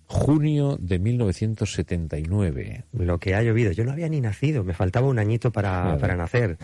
junio 0.07 0.77
de 0.79 0.99
1979. 0.99 2.85
Lo 2.93 3.19
que 3.19 3.33
ha 3.35 3.41
llovido. 3.41 3.71
Yo 3.71 3.83
no 3.83 3.91
había 3.91 4.07
ni 4.09 4.21
nacido, 4.21 4.63
me 4.63 4.73
faltaba 4.73 5.07
un 5.07 5.17
añito 5.19 5.51
para, 5.51 5.81
Claro. 5.83 5.99
para 5.99 6.15
nacer. 6.15 6.57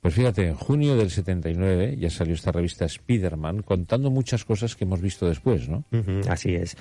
Pues 0.00 0.14
fíjate, 0.14 0.46
en 0.48 0.54
junio 0.54 0.96
del 0.96 1.10
79 1.10 1.96
ya 1.98 2.10
salió 2.10 2.34
esta 2.34 2.52
revista 2.52 2.84
Spider-Man 2.84 3.62
contando 3.62 4.10
muchas 4.10 4.44
cosas 4.44 4.76
que 4.76 4.84
hemos 4.84 5.00
visto 5.00 5.28
después, 5.28 5.68
¿no? 5.68 5.84
Así 6.28 6.54
es. 6.54 6.76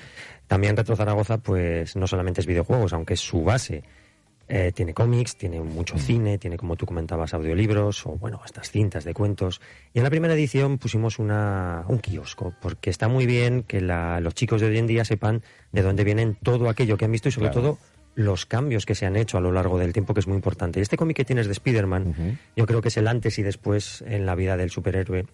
También 0.48 0.78
Retro 0.78 0.96
Zaragoza, 0.96 1.40
pues 1.40 1.96
no 1.96 2.06
solamente 2.08 2.42
es 2.42 2.48
videojuegos, 2.48 2.94
aunque 2.94 3.16
es 3.16 3.20
su 3.22 3.44
base. 3.44 3.84
Eh, 4.48 4.72
tiene 4.76 4.94
cómics, 4.94 5.38
tiene 5.38 5.60
mucho 5.60 5.98
cine, 5.98 6.38
tiene, 6.38 6.56
como 6.58 6.76
tú 6.76 6.86
comentabas, 6.86 7.34
audiolibros 7.34 8.06
o, 8.06 8.12
bueno, 8.12 8.42
estas 8.46 8.70
cintas 8.70 9.04
de 9.04 9.14
cuentos. 9.16 9.60
Y 9.94 9.98
en 9.98 10.04
la 10.04 10.12
primera 10.12 10.36
edición 10.36 10.78
pusimos 10.78 11.18
una, 11.18 11.84
un 11.88 11.98
kiosco, 11.98 12.54
porque 12.62 12.92
está 12.92 13.08
muy 13.08 13.26
bien 13.26 13.64
que 13.64 13.82
la- 13.82 14.20
los 14.20 14.36
chicos 14.36 14.62
de 14.62 14.68
hoy 14.68 14.78
en 14.78 14.86
día 14.86 15.04
sepan 15.04 15.42
de 15.72 15.82
dónde 15.82 16.04
vienen 16.04 16.38
todo 16.44 16.70
aquello 16.70 16.96
que 16.96 17.06
han 17.06 17.12
visto 17.12 17.28
y, 17.30 17.32
sobre 17.32 17.50
Claro. 17.50 17.62
todo, 17.70 17.78
los 18.14 18.46
cambios 18.46 18.86
que 18.86 18.94
se 18.94 19.08
han 19.08 19.16
hecho 19.16 19.38
a 19.40 19.42
lo 19.42 19.52
largo 19.52 19.80
del 19.80 19.92
tiempo, 19.94 20.14
que 20.14 20.20
es 20.20 20.28
muy 20.28 20.36
importante. 20.38 20.80
Y 20.80 20.84
este 20.84 20.96
cómic 20.96 21.18
que 21.18 21.26
tienes 21.26 21.48
de 21.48 21.52
Spider-Man, 21.54 22.38
yo 22.56 22.66
creo 22.68 22.82
que 22.82 22.90
es 22.90 22.98
el 22.98 23.08
antes 23.08 23.40
y 23.40 23.44
después 23.44 24.04
en 24.08 24.28
la 24.28 24.36
vida 24.36 24.56
del 24.58 24.70
superhéroe. 24.70 25.26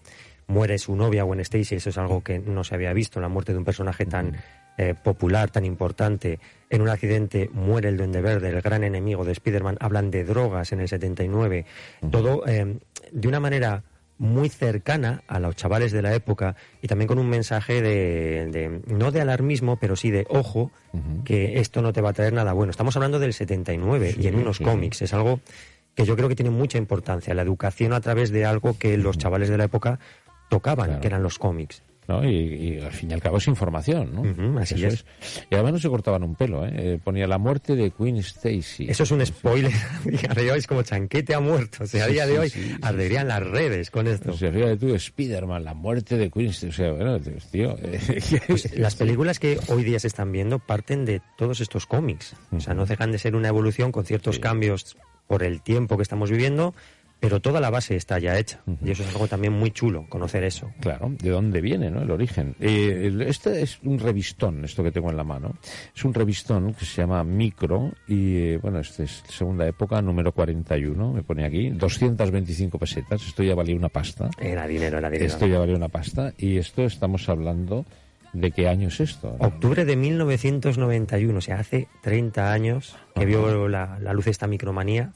Muere 0.48 0.78
su 0.78 0.96
novia 0.96 1.22
Gwen 1.22 1.38
Stacy, 1.40 1.76
eso 1.76 1.90
es 1.90 1.98
algo 1.98 2.22
que 2.24 2.40
no 2.40 2.64
se 2.64 2.74
había 2.74 2.92
visto, 2.92 3.20
la 3.20 3.28
muerte 3.28 3.52
de 3.52 3.58
un 3.58 3.64
personaje 3.64 4.04
tan 4.06 4.36
eh, 4.78 4.94
popular, 4.94 5.50
tan 5.50 5.64
importante. 5.64 6.38
En 6.70 6.80
un 6.82 6.88
accidente 6.88 7.50
muere 7.52 7.88
el 7.88 7.96
Duende 7.98 8.20
Verde, 8.22 8.48
el 8.50 8.60
gran 8.62 8.84
enemigo 8.84 9.24
de 9.24 9.32
Spider-Man. 9.32 9.76
Hablan 9.80 10.10
de 10.10 10.24
drogas 10.24 10.72
en 10.72 10.80
el 10.80 10.88
79. 10.88 11.66
Todo 12.10 12.46
eh, 12.46 12.78
de 13.10 13.28
una 13.28 13.40
manera 13.40 13.82
muy 14.18 14.48
cercana 14.48 15.22
a 15.26 15.40
los 15.40 15.56
chavales 15.56 15.90
de 15.90 16.00
la 16.00 16.14
época 16.14 16.54
y 16.80 16.86
también 16.86 17.08
con 17.08 17.18
un 17.18 17.28
mensaje 17.28 17.82
de, 17.82 18.46
de- 18.52 18.80
no 18.86 19.10
de 19.10 19.20
alarmismo, 19.20 19.78
pero 19.80 19.96
sí 19.96 20.10
de 20.12 20.26
ojo, 20.28 20.70
que 21.24 21.58
esto 21.58 21.82
no 21.82 21.92
te 21.92 22.00
va 22.00 22.10
a 22.10 22.12
traer 22.12 22.32
nada 22.32 22.52
bueno. 22.52 22.70
Estamos 22.70 22.94
hablando 22.96 23.18
del 23.18 23.32
79 23.32 24.14
y 24.18 24.26
en 24.28 24.36
unos 24.36 24.58
sí. 24.58 24.64
cómics. 24.64 25.02
Es 25.02 25.12
algo 25.12 25.40
que 25.94 26.04
yo 26.04 26.14
creo 26.16 26.28
que 26.28 26.36
tiene 26.36 26.50
mucha 26.50 26.78
importancia, 26.78 27.34
la 27.34 27.42
educación 27.42 27.92
a 27.92 28.00
través 28.00 28.30
de 28.30 28.44
algo 28.46 28.78
que 28.78 28.96
los 28.96 29.18
chavales 29.18 29.48
de 29.48 29.58
la 29.58 29.64
época 29.64 29.98
tocaban, 30.48 30.86
Claro. 30.86 31.00
que 31.00 31.06
eran 31.08 31.22
los 31.22 31.38
cómics. 31.38 31.82
¿No? 32.12 32.28
Y, 32.28 32.36
y 32.36 32.80
al 32.80 32.92
fin 32.92 33.10
y 33.10 33.14
al 33.14 33.20
cabo 33.22 33.38
es 33.38 33.46
información, 33.48 34.10
¿no? 34.14 34.20
Ujú, 34.22 34.58
así 34.58 34.74
Eso 34.74 34.88
es. 34.88 35.04
Y 35.50 35.54
además 35.54 35.72
no 35.74 35.78
se 35.78 35.88
cortaban 35.88 36.22
un 36.22 36.34
pelo, 36.34 36.66
¿eh? 36.66 36.70
Eh, 36.74 36.98
Ponía 37.02 37.26
la 37.26 37.38
muerte 37.38 37.74
de 37.74 37.90
Queen 37.90 38.16
Stacy. 38.18 38.86
Eso 38.88 39.02
es 39.04 39.10
un 39.10 39.24
spoiler 39.24 39.72
a 40.04 40.08
día 40.08 40.34
de 40.34 40.52
hoy, 40.52 40.58
es 40.58 40.66
como 40.66 40.82
chanquete 40.82 41.34
ha 41.34 41.40
muerto. 41.40 41.84
O 41.84 41.86
sea, 41.86 42.04
a 42.04 42.06
Sí, 42.08 42.12
día 42.12 42.26
de 42.26 42.32
sí, 42.32 42.38
hoy 42.38 42.50
sí, 42.50 42.62
sí, 42.62 42.76
arderían 42.82 43.28
las 43.28 43.42
redes 43.42 43.90
con 43.90 44.06
esto. 44.06 44.30
O 44.32 44.36
sea, 44.36 44.52
fíjate 44.52 44.76
tú, 44.76 44.94
Spider-Man, 44.94 45.64
la 45.64 45.74
muerte 45.74 46.16
de 46.16 46.30
Queen 46.30 46.50
Stacy. 46.50 46.68
O 46.68 46.72
sea, 46.72 46.92
bueno, 46.92 47.18
tío... 47.50 47.76
Pues 48.46 48.76
las 48.76 48.94
películas 48.96 49.38
que 49.38 49.58
hoy 49.68 49.84
día 49.84 49.98
se 49.98 50.06
están 50.08 50.32
viendo 50.32 50.58
parten 50.58 51.04
de 51.04 51.20
todos 51.38 51.60
estos 51.60 51.86
cómics. 51.86 52.34
O 52.50 52.60
sea, 52.60 52.74
no 52.74 52.86
dejan 52.86 53.12
de 53.12 53.18
ser 53.18 53.34
una 53.36 53.48
evolución 53.48 53.92
con 53.92 54.04
ciertos 54.04 54.38
cambios 54.38 54.96
por 55.26 55.42
el 55.42 55.62
tiempo 55.62 55.96
que 55.96 56.02
estamos 56.02 56.30
viviendo, 56.30 56.74
pero 57.22 57.40
toda 57.40 57.60
la 57.60 57.70
base 57.70 57.94
está 57.94 58.18
ya 58.18 58.36
hecha. 58.36 58.60
Y 58.84 58.90
eso 58.90 59.04
es 59.04 59.10
algo 59.10 59.28
también 59.28 59.52
muy 59.52 59.70
chulo, 59.70 60.06
conocer 60.08 60.42
eso. 60.42 60.72
Claro, 60.80 61.12
de 61.22 61.30
dónde 61.30 61.60
viene, 61.60 61.88
¿no? 61.88 62.02
El 62.02 62.10
origen. 62.10 62.56
Eh, 62.58 63.16
este 63.28 63.62
es 63.62 63.78
un 63.84 64.00
revistón, 64.00 64.64
esto 64.64 64.82
que 64.82 64.90
tengo 64.90 65.08
en 65.08 65.16
la 65.16 65.22
mano. 65.22 65.54
Es 65.94 66.04
un 66.04 66.12
revistón 66.12 66.74
que 66.74 66.84
se 66.84 67.00
llama 67.00 67.22
Micro 67.22 67.92
y, 68.08 68.38
eh, 68.38 68.58
bueno, 68.60 68.80
este 68.80 69.04
es 69.04 69.22
segunda 69.28 69.64
época, 69.68 70.02
número 70.02 70.32
41, 70.32 71.12
me 71.12 71.22
pone 71.22 71.46
aquí, 71.46 71.70
225 71.70 72.76
pesetas. 72.76 73.24
Esto 73.24 73.44
ya 73.44 73.54
valía 73.54 73.76
una 73.76 73.88
pasta. 73.88 74.28
Era 74.40 74.66
dinero, 74.66 74.98
era 74.98 75.08
dinero. 75.08 75.32
Esto 75.32 75.46
ya 75.46 75.60
valía 75.60 75.76
una 75.76 75.90
pasta. 75.90 76.34
Y 76.36 76.56
esto 76.56 76.82
estamos 76.82 77.28
hablando 77.28 77.86
de 78.32 78.50
qué 78.50 78.66
año 78.66 78.88
es 78.88 78.98
esto. 78.98 79.36
Octubre 79.38 79.84
de 79.84 79.94
1991, 79.94 81.38
o 81.38 81.40
sea, 81.40 81.60
hace 81.60 81.86
30 82.02 82.52
años 82.52 82.96
que 83.14 83.20
Ajá. 83.20 83.26
vio 83.26 83.68
la, 83.68 84.00
la 84.00 84.12
luz 84.12 84.26
esta 84.26 84.48
micromanía. 84.48 85.12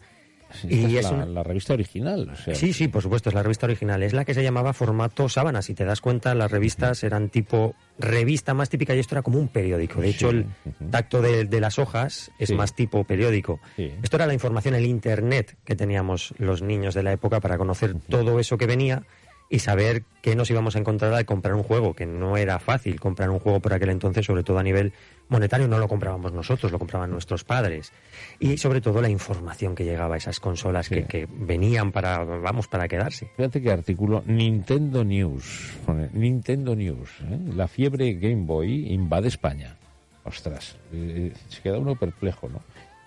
Y 0.65 0.97
es 0.97 1.05
la, 1.05 1.11
un- 1.25 1.35
la 1.35 1.43
revista 1.43 1.75
original. 1.75 2.29
o 2.33 2.37
sea, 2.37 2.55
Sí, 2.55 2.73
sí, 2.73 2.89
por 2.89 3.03
supuesto, 3.03 3.29
es 3.31 3.35
la 3.35 3.43
revista 3.43 3.67
original. 3.67 4.03
Es 4.03 4.13
la 4.13 4.25
que 4.25 4.35
se 4.35 4.43
llamaba 4.43 4.73
formato 4.73 5.29
sábana. 5.29 5.63
Si 5.63 5.75
te 5.75 5.85
das 5.85 6.01
cuenta, 6.01 6.35
las 6.35 6.51
revistas 6.51 7.03
eran 7.05 7.29
tipo 7.29 7.75
revista 7.99 8.55
más 8.55 8.69
típica 8.69 8.95
y 8.95 8.99
esto 8.99 9.15
era 9.15 9.23
como 9.23 9.39
un 9.39 9.49
periódico. 9.49 10.01
De 10.01 10.09
hecho, 10.11 10.31
Sí, 10.31 10.37
el 10.37 10.91
tacto 10.91 11.23
de, 11.23 11.45
de 11.45 11.61
las 11.61 11.79
hojas 11.79 12.31
es 12.39 12.49
Sí. 12.49 12.55
más 12.55 12.75
tipo 12.75 13.05
periódico. 13.05 13.61
Sí. 13.77 13.93
Esto 14.03 14.17
era 14.17 14.27
la 14.27 14.35
información, 14.35 14.75
el 14.75 14.87
Internet 14.87 15.57
que 15.65 15.77
teníamos 15.77 16.35
los 16.39 16.63
niños 16.63 16.95
de 16.95 17.03
la 17.03 17.13
época 17.13 17.41
para 17.41 17.57
conocer 17.59 17.95
todo 18.09 18.39
eso 18.41 18.57
que 18.59 18.67
venía 18.67 19.03
y 19.49 19.61
saber 19.61 20.03
qué 20.23 20.35
nos 20.35 20.51
íbamos 20.51 20.75
a 20.75 20.81
encontrar 20.81 21.13
al 21.15 21.25
comprar 21.25 21.55
un 21.55 21.63
juego, 21.63 21.95
que 21.95 22.05
no 22.07 22.37
era 22.37 22.59
fácil 22.59 22.99
comprar 22.99 23.31
un 23.31 23.39
juego 23.39 23.61
por 23.61 23.73
aquel 23.73 23.91
entonces, 23.91 24.27
sobre 24.27 24.43
todo 24.43 24.59
a 24.59 24.63
nivel 24.63 24.93
monetario, 25.29 25.69
no 25.69 25.79
lo 25.79 25.87
comprábamos 25.89 26.33
nosotros, 26.33 26.73
lo 26.73 26.79
compraban 26.79 27.11
nuestros 27.11 27.45
padres. 27.45 27.93
Y 28.41 28.59
sobre 28.59 28.81
todo 28.81 29.01
la 29.01 29.09
información 29.09 29.75
que 29.75 29.85
llegaba 29.85 30.15
a 30.17 30.19
esas 30.19 30.41
consolas 30.41 30.89
que, 30.89 31.03
Sí. 31.03 31.07
que 31.09 31.29
venían 31.31 31.93
para, 31.93 32.25
vamos, 32.25 32.67
para 32.67 32.89
quedarse. 32.89 33.31
Fíjate 33.37 33.63
qué 33.63 33.71
artículo, 33.71 34.23
Nintendo 34.27 35.05
News. 35.05 35.75
Nintendo 36.13 36.75
News. 36.75 37.11
¿eh? 37.23 37.39
La 37.55 37.69
fiebre 37.69 38.15
Game 38.15 38.47
Boy 38.47 38.93
invade 38.93 39.29
España. 39.29 39.77
Ostras, 40.25 40.77
eh, 40.93 41.33
se 41.49 41.63
queda 41.63 41.79
uno 41.79 41.95
perplejo, 41.95 42.49
¿no? 42.49 42.61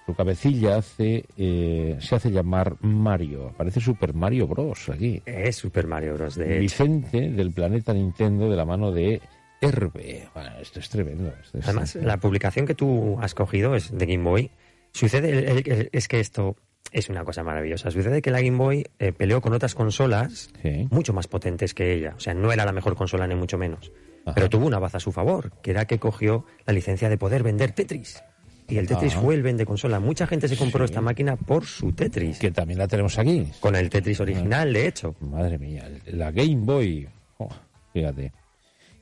Su 0.10 0.16
cabecilla 0.16 0.78
hace, 0.78 1.24
eh, 1.38 1.96
se 2.00 2.16
hace 2.16 2.32
llamar 2.32 2.78
Mario. 2.82 3.54
Parece 3.56 3.80
Super 3.80 4.16
Mario 4.16 4.48
Bros. 4.48 4.90
aquí. 4.90 5.22
Es 5.24 5.58
Super 5.58 5.86
Mario 5.86 6.16
Bros. 6.16 6.34
De 6.34 6.54
hecho. 6.54 6.62
Vicente 6.62 7.30
del 7.30 7.52
planeta 7.52 7.94
Nintendo 7.94 8.50
de 8.50 8.56
la 8.58 8.66
mano 8.66 8.92
de 8.92 9.22
Herbe. 9.62 10.28
Bueno, 10.34 10.50
esto 10.60 10.80
es 10.80 10.90
tremendo. 10.90 11.32
esto 11.44 11.60
es- 11.60 11.66
Además, 11.66 11.94
la 11.94 12.18
publicación 12.18 12.66
que 12.66 12.74
tú 12.74 13.20
has 13.22 13.36
cogido 13.36 13.76
es 13.76 13.96
de 13.96 14.04
Game 14.08 14.24
Boy. 14.24 14.50
Sucede, 14.94 15.30
el- 15.30 15.48
el- 15.60 15.72
el- 15.72 15.90
es 15.92 16.08
que 16.08 16.20
esto 16.20 16.56
es 16.92 17.08
una 17.10 17.24
cosa 17.24 17.44
maravillosa. 17.44 17.92
Sucede 17.92 18.24
que 18.24 18.32
la 18.32 18.42
Game 18.42 18.58
Boy 18.58 18.88
eh, 18.98 19.12
peleó 19.12 19.42
con 19.42 19.54
otras 19.54 19.76
consolas 19.76 20.50
Sí. 20.64 20.88
mucho 20.90 21.14
más 21.14 21.28
potentes 21.28 21.76
que 21.76 21.94
ella. 21.94 22.16
O 22.18 22.20
sea, 22.20 22.34
no 22.34 22.52
era 22.52 22.66
la 22.66 22.72
mejor 22.72 22.96
consola 22.96 23.28
ni 23.28 23.36
mucho 23.36 23.60
menos. 23.60 23.92
Ajá. 24.26 24.34
Pero 24.34 24.50
tuvo 24.50 24.66
una 24.66 24.80
baza 24.80 24.98
a 24.98 25.02
su 25.02 25.12
favor, 25.12 25.52
que 25.62 25.70
era 25.70 25.86
que 25.86 26.00
cogió 26.00 26.46
la 26.66 26.74
licencia 26.74 27.10
de 27.10 27.18
poder 27.20 27.44
vender 27.44 27.74
Tetris. 27.74 28.24
Y 28.70 28.78
el 28.78 28.88
Tetris 28.88 29.16
Ah. 29.16 29.22
fue 29.22 29.36
el 29.36 29.42
vende 29.44 29.66
consola. 29.66 30.00
Mucha 30.00 30.28
gente 30.28 30.48
se 30.48 30.56
compró 30.58 30.86
Sí. 30.86 30.92
esta 30.92 31.02
máquina 31.02 31.36
por 31.36 31.66
su 31.66 31.92
Tetris. 31.92 32.38
Que 32.40 32.52
también 32.52 32.78
la 32.80 32.88
tenemos 32.88 33.18
aquí. 33.18 33.48
Con 33.60 33.76
el 33.76 33.90
Tetris 33.90 34.20
original, 34.20 34.72
de 34.74 34.88
hecho. 34.88 35.16
Madre 35.20 35.58
mía, 35.58 35.90
la 36.08 36.32
Game 36.32 36.58
Boy. 36.58 37.08
Oh, 37.38 37.50
fíjate. 37.94 38.32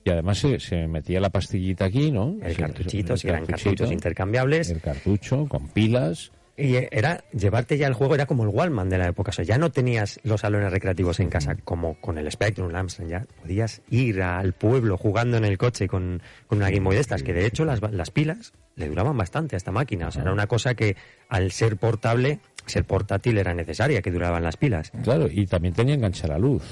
Y 0.03 0.09
además 0.09 0.37
se, 0.37 0.59
se 0.61 0.87
metía 0.87 1.19
la 1.19 1.29
pastillita 1.29 1.85
aquí, 1.85 2.11
¿no? 2.11 2.37
El 2.41 2.55
cartuchito, 2.55 3.17
si 3.17 3.27
eran 3.27 3.45
cartuchos 3.45 3.91
intercambiables. 3.91 4.69
El 4.69 4.79
cartucho 4.79 5.45
con 5.49 5.67
pilas. 5.67 6.31
Y 6.57 6.75
era 6.75 7.23
llevarte 7.31 7.77
ya 7.77 7.85
el 7.85 7.93
juego, 7.93 8.15
era 8.15 8.25
como 8.25 8.43
el 8.43 8.49
Wallman 8.49 8.89
de 8.89 8.97
la 8.97 9.07
época. 9.07 9.29
O 9.29 9.31
sea, 9.31 9.45
ya 9.45 9.59
no 9.59 9.71
tenías 9.71 10.19
los 10.23 10.41
salones 10.41 10.71
recreativos 10.71 11.19
en 11.19 11.29
casa 11.29 11.55
como 11.63 12.01
con 12.01 12.17
el 12.17 12.31
Spectrum, 12.31 12.69
el 12.71 12.75
Amstrad, 12.75 13.07
ya 13.07 13.25
podías 13.41 13.83
ir 13.91 14.23
al 14.23 14.53
pueblo 14.53 14.97
jugando 14.97 15.37
en 15.37 15.45
el 15.45 15.59
coche 15.59 15.87
con, 15.87 16.21
con 16.47 16.57
una 16.57 16.71
Game 16.71 16.83
Boy 16.83 16.95
de 16.95 17.01
estas, 17.01 17.21
que 17.21 17.33
de 17.33 17.45
hecho 17.45 17.63
las, 17.63 17.79
las 17.91 18.09
pilas 18.09 18.53
le 18.75 18.87
duraban 18.87 19.15
bastante 19.15 19.55
a 19.55 19.57
esta 19.57 19.71
máquina. 19.71 20.07
O 20.07 20.11
sea, 20.11 20.23
era 20.23 20.33
una 20.33 20.47
cosa 20.47 20.73
que 20.73 20.95
al 21.29 21.51
ser 21.51 21.77
portable, 21.77 22.39
ser 22.65 22.85
portátil 22.85 23.37
era 23.37 23.53
necesaria, 23.53 24.01
que 24.01 24.11
duraban 24.11 24.43
las 24.43 24.57
pilas. 24.57 24.91
Claro, 25.03 25.27
y 25.31 25.45
también 25.45 25.75
tenía 25.75 25.93
engancha 25.93 26.27
la 26.27 26.39
luz. 26.39 26.63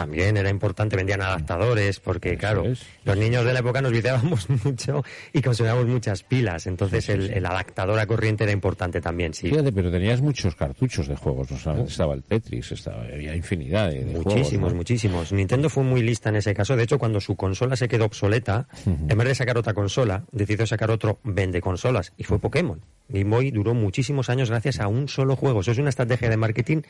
También 0.00 0.38
era 0.38 0.48
importante, 0.48 0.96
vendían 0.96 1.20
adaptadores, 1.20 2.00
porque 2.00 2.38
claro, 2.38 2.64
los 3.04 3.16
niños 3.18 3.44
de 3.44 3.52
la 3.52 3.58
época 3.58 3.82
nos 3.82 3.92
viciábamos 3.92 4.48
mucho 4.64 5.04
y 5.30 5.42
consumíamos 5.42 5.86
muchas 5.88 6.22
pilas, 6.22 6.66
entonces 6.66 7.10
el, 7.10 7.30
el, 7.30 7.44
adaptador 7.44 7.98
a 7.98 8.06
corriente 8.06 8.44
era 8.44 8.52
importante 8.54 9.02
también, 9.02 9.34
sí. 9.34 9.50
Fíjate, 9.50 9.72
pero 9.72 9.90
tenías 9.90 10.22
muchos 10.22 10.54
cartuchos 10.54 11.06
de 11.06 11.16
juegos, 11.16 11.50
¿no? 11.66 11.84
estaba 11.84 12.14
el 12.14 12.22
Tetris, 12.22 12.72
estaba, 12.72 13.02
había 13.02 13.36
infinidad 13.36 13.90
de, 13.90 14.06
Muchísimos, 14.06 14.72
muchísimos. 14.72 15.32
Nintendo 15.32 15.68
fue 15.68 15.84
muy 15.84 16.02
lista 16.02 16.30
en 16.30 16.36
ese 16.36 16.54
caso, 16.54 16.74
de 16.76 16.84
hecho 16.84 16.98
cuando 16.98 17.20
su 17.20 17.36
consola 17.36 17.76
se 17.76 17.86
quedó 17.86 18.06
obsoleta, 18.06 18.66
en 18.86 19.18
vez 19.18 19.28
de 19.28 19.34
sacar 19.34 19.58
otra 19.58 19.74
consola, 19.74 20.24
decidió 20.32 20.66
sacar 20.66 20.90
otro 20.90 21.18
vende 21.24 21.60
consolas, 21.60 22.14
y 22.16 22.24
fue 22.24 22.38
Pokémon. 22.38 22.80
Game 23.10 23.28
Boy 23.28 23.50
duró 23.50 23.74
muchísimos 23.74 24.30
años 24.30 24.48
gracias 24.48 24.80
a 24.80 24.88
un 24.88 25.08
solo 25.08 25.36
juego, 25.36 25.60
eso 25.60 25.72
es 25.72 25.78
una 25.78 25.90
estrategia 25.90 26.30
de 26.30 26.38
marketing 26.38 26.80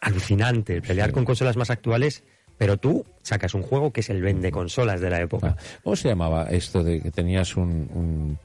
alucinante, 0.00 0.82
pelear 0.82 1.12
con 1.12 1.24
consolas 1.24 1.56
más 1.56 1.70
actuales 1.70 2.24
pero 2.58 2.76
tú 2.76 3.04
sacas 3.22 3.54
un 3.54 3.62
juego 3.62 3.92
que 3.92 4.00
es 4.00 4.10
el 4.10 4.22
vende 4.22 4.50
consolas 4.50 5.00
de 5.00 5.10
la 5.10 5.20
época. 5.20 5.56
Ah, 5.58 5.62
¿Cómo 5.82 5.96
se 5.96 6.08
llamaba 6.08 6.44
esto 6.44 6.82
de 6.82 7.00
que 7.00 7.10
tenías 7.10 7.56
un, 7.56 7.88
un, 7.94 8.38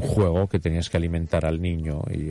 juego 0.00 0.48
que 0.48 0.58
tenías 0.58 0.90
que 0.90 0.96
alimentar 0.96 1.46
al 1.46 1.60
niño? 1.60 2.02
Y, 2.10 2.30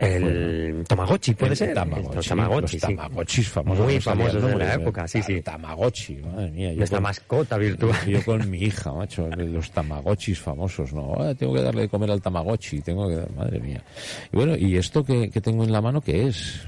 el, 0.00 0.84
Tamagotchi, 0.88 1.34
¿puede 1.34 1.54
ser? 1.54 1.74
Tamagotchi, 1.74 2.16
los 2.16 2.26
Tamagotchi, 2.26 2.76
los 2.76 2.82
Tamagotchis 2.82 3.48
famosos. 3.48 3.84
Muy 3.84 4.00
famosos 4.00 4.42
de 4.42 4.56
la 4.56 4.74
época, 4.74 5.06
sí, 5.06 5.22
sí. 5.22 5.40
Tamagotchi, 5.42 6.16
madre 6.16 6.50
mía. 6.50 6.72
Nuestra 6.74 7.00
mascota 7.00 7.58
virtual. 7.58 7.96
Yo 8.06 8.24
con 8.24 8.50
mi 8.50 8.58
hija, 8.58 8.92
macho, 8.92 9.28
los 9.28 9.70
Tamagotchis 9.70 10.40
famosos, 10.40 10.92
¿no? 10.92 11.14
Ah, 11.18 11.34
tengo 11.34 11.54
que 11.54 11.62
darle 11.62 11.82
de 11.82 11.88
comer 11.88 12.10
al 12.10 12.22
Tamagotchi, 12.22 12.80
tengo 12.80 13.08
que... 13.08 13.26
Madre 13.36 13.60
mía. 13.60 13.82
Y 14.32 14.36
bueno, 14.36 14.56
¿y 14.56 14.76
esto 14.76 15.04
que, 15.04 15.30
que 15.30 15.40
tengo 15.40 15.64
en 15.64 15.72
la 15.72 15.80
mano 15.80 16.00
qué 16.00 16.26
es? 16.26 16.66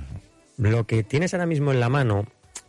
Lo 0.59 0.85
que 0.85 1.05
tienes 1.05 1.33
ahora 1.35 1.47
mismo 1.47 1.73
en 1.73 1.81
la 1.81 1.89
mano 1.89 2.27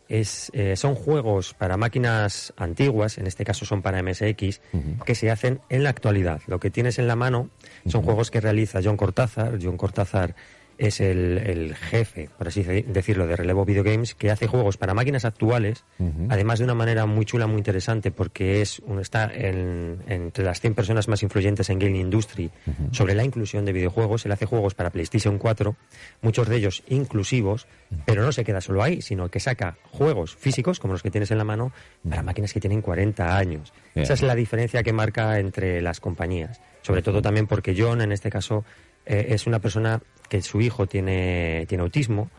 es, 0.10 0.50
eh, 0.54 0.76
son 0.76 0.96
juegos 0.96 1.54
para 1.54 1.78
máquinas 1.78 2.52
antiguas, 2.58 3.20
en 3.20 3.28
este 3.28 3.46
caso 3.46 3.66
son 3.66 3.84
para 3.84 4.02
MSX, 4.02 4.60
que 5.06 5.16
se 5.16 5.30
hacen 5.30 5.62
en 5.70 5.84
la 5.84 5.92
actualidad. 5.92 6.42
Lo 6.48 6.60
que 6.60 6.72
tienes 6.72 6.98
en 6.98 7.08
la 7.08 7.16
mano 7.16 7.50
son 7.86 8.02
juegos 8.02 8.32
que 8.32 8.42
realiza 8.42 8.82
John 8.84 8.98
Cortázar. 8.98 9.60
John 9.62 9.78
Cortázar 9.78 10.36
es 10.80 11.02
el, 11.02 11.76
jefe, 11.76 12.30
por 12.38 12.48
así 12.48 12.64
decirlo, 12.64 13.28
de 13.28 13.36
Relevo 13.36 13.66
Video 13.66 13.84
Games, 13.84 14.16
que 14.16 14.32
hace 14.32 14.48
juegos 14.48 14.78
para 14.78 14.94
máquinas 14.94 15.26
actuales, 15.26 15.84
además 16.30 16.60
de 16.60 16.66
una 16.66 16.74
manera 16.74 17.06
muy 17.06 17.26
chula, 17.26 17.48
muy 17.48 17.58
interesante, 17.58 18.12
porque 18.12 18.62
es 18.62 18.82
está 19.02 19.30
entre 19.34 20.44
las 20.44 20.62
100 20.62 20.76
personas 20.76 21.10
más 21.10 21.22
influyentes 21.22 21.70
en 21.70 21.80
gaming 21.80 22.02
industry 22.02 22.50
sobre 22.92 23.14
la 23.14 23.26
inclusión 23.26 23.66
de 23.66 23.74
videojuegos. 23.74 24.26
Él 24.26 24.32
hace 24.32 24.46
juegos 24.46 24.74
para 24.74 24.90
PlayStation 24.90 25.38
4, 25.38 25.76
muchos 26.22 26.48
de 26.48 26.56
ellos 26.56 26.82
inclusivos, 26.88 27.68
pero 28.06 28.24
no 28.24 28.32
se 28.32 28.46
queda 28.46 28.62
solo 28.62 28.82
ahí, 28.82 29.02
sino 29.02 29.30
que 29.30 29.42
saca 29.42 29.78
juegos 29.92 30.36
físicos, 30.36 30.80
como 30.80 30.94
los 30.94 31.04
que 31.04 31.12
tienes 31.12 31.30
en 31.32 31.40
la 31.40 31.44
mano, 31.44 31.74
para 32.08 32.24
máquinas 32.24 32.54
que 32.54 32.62
tienen 32.62 32.82
40 32.82 33.38
años. 33.38 33.74
Esa 33.96 34.14
es 34.14 34.22
la 34.22 34.36
diferencia 34.36 34.82
que 34.82 34.94
marca 34.94 35.40
entre 35.40 35.82
las 35.82 36.00
compañías. 36.00 36.62
Sobre 36.82 37.02
todo 37.02 37.22
también 37.22 37.48
porque 37.48 37.76
John, 37.78 38.02
en 38.02 38.14
este 38.14 38.30
caso, 38.30 38.64
eh, 39.10 39.34
es 39.34 39.48
una 39.48 39.60
persona 39.60 40.02
que 40.30 40.42
su 40.42 40.62
hijo 40.62 40.86
tiene, 40.86 41.66
tiene 41.68 41.84
autismo 41.84 42.30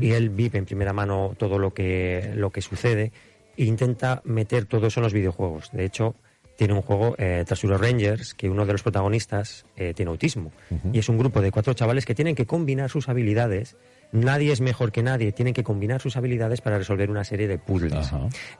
y 0.00 0.10
él 0.10 0.28
vive 0.28 0.58
en 0.58 0.64
primera 0.66 0.92
mano 0.92 1.34
todo 1.38 1.58
lo 1.58 1.72
que, 1.72 2.32
lo 2.34 2.50
que 2.50 2.60
sucede 2.60 3.12
e 3.56 3.64
intenta 3.64 4.20
meter 4.24 4.66
todo 4.66 4.88
eso 4.88 5.00
en 5.00 5.04
los 5.04 5.14
videojuegos. 5.14 5.70
De 5.72 5.84
hecho, 5.84 6.16
tiene 6.56 6.74
un 6.74 6.82
juego, 6.82 7.14
eh, 7.18 7.44
Rangers, 7.78 8.34
que 8.34 8.50
uno 8.50 8.66
de 8.66 8.72
los 8.72 8.82
protagonistas 8.82 9.64
eh, 9.76 9.94
tiene 9.94 10.10
autismo. 10.10 10.52
Y 10.92 10.98
es 10.98 11.08
un 11.08 11.16
grupo 11.16 11.40
de 11.40 11.50
cuatro 11.50 11.72
chavales 11.72 12.04
que 12.04 12.14
tienen 12.14 12.34
que 12.34 12.44
combinar 12.44 12.90
sus 12.90 13.08
habilidades 13.08 13.76
nadie 14.12 14.52
es 14.52 14.60
mejor 14.60 14.92
que 14.92 15.02
nadie, 15.02 15.32
tienen 15.32 15.54
que 15.54 15.64
combinar 15.64 16.00
sus 16.00 16.16
habilidades 16.16 16.60
para 16.60 16.78
resolver 16.78 17.10
una 17.10 17.24
serie 17.24 17.48
de 17.48 17.58
puzzles. 17.58 18.10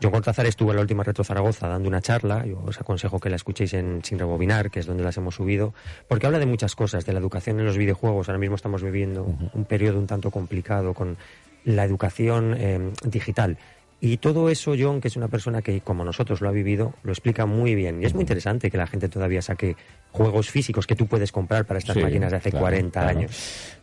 John 0.03 0.11
Cortázar 0.11 0.47
estuvo 0.47 0.71
en 0.71 0.77
la 0.77 0.83
última 0.83 1.03
Retro 1.03 1.25
Zaragoza 1.25 1.69
dando 1.69 1.89
una 1.89 2.01
charla, 2.01 2.45
yo 2.47 2.61
os 2.65 2.81
aconsejo 2.81 3.19
que 3.21 3.31
la 3.31 3.37
escuchéis 3.37 3.75
en 3.75 4.05
Sin 4.05 4.19
Rebobinar, 4.19 4.71
que 4.71 4.81
es 4.81 4.87
donde 4.87 5.03
las 5.03 5.17
hemos 5.17 5.37
subido, 5.37 5.75
porque 6.07 6.27
habla 6.27 6.39
de 6.39 6.47
muchas 6.47 6.75
cosas, 6.75 7.07
de 7.07 7.13
la 7.13 7.19
educación 7.19 7.59
en 7.61 7.67
los 7.67 7.79
videojuegos, 7.79 8.29
ahora 8.29 8.39
mismo 8.39 8.57
estamos 8.57 8.83
viviendo 8.83 9.25
un 9.25 9.65
periodo 9.65 9.99
un 9.99 10.07
tanto 10.07 10.31
complicado 10.31 10.95
con 10.95 11.17
la 11.65 11.85
educación 11.85 12.55
eh, 12.57 12.93
digital. 13.05 13.59
Y 14.01 14.19
todo 14.19 14.49
eso, 14.49 14.75
John, 14.79 15.01
que 15.01 15.09
es 15.09 15.17
una 15.17 15.27
persona 15.27 15.61
que, 15.61 15.81
como 15.81 16.05
nosotros 16.05 16.41
lo 16.41 16.49
ha 16.49 16.53
vivido, 16.53 16.95
lo 17.03 17.11
explica 17.11 17.47
muy 17.47 17.75
bien. 17.75 18.01
Y 18.01 18.07
es 18.07 18.15
muy 18.15 18.23
interesante 18.23 18.71
que 18.71 18.77
la 18.77 18.87
gente 18.87 19.09
todavía 19.09 19.43
saque 19.43 19.77
juegos 20.13 20.51
físicos 20.51 20.87
que 20.87 20.95
tú 20.95 21.07
puedes 21.07 21.33
comprar 21.33 21.65
para 21.65 21.79
estas 21.79 21.97
máquinas 21.97 22.31
de 22.31 22.37
hace 22.37 22.53
40 22.53 23.07
años. 23.07 23.33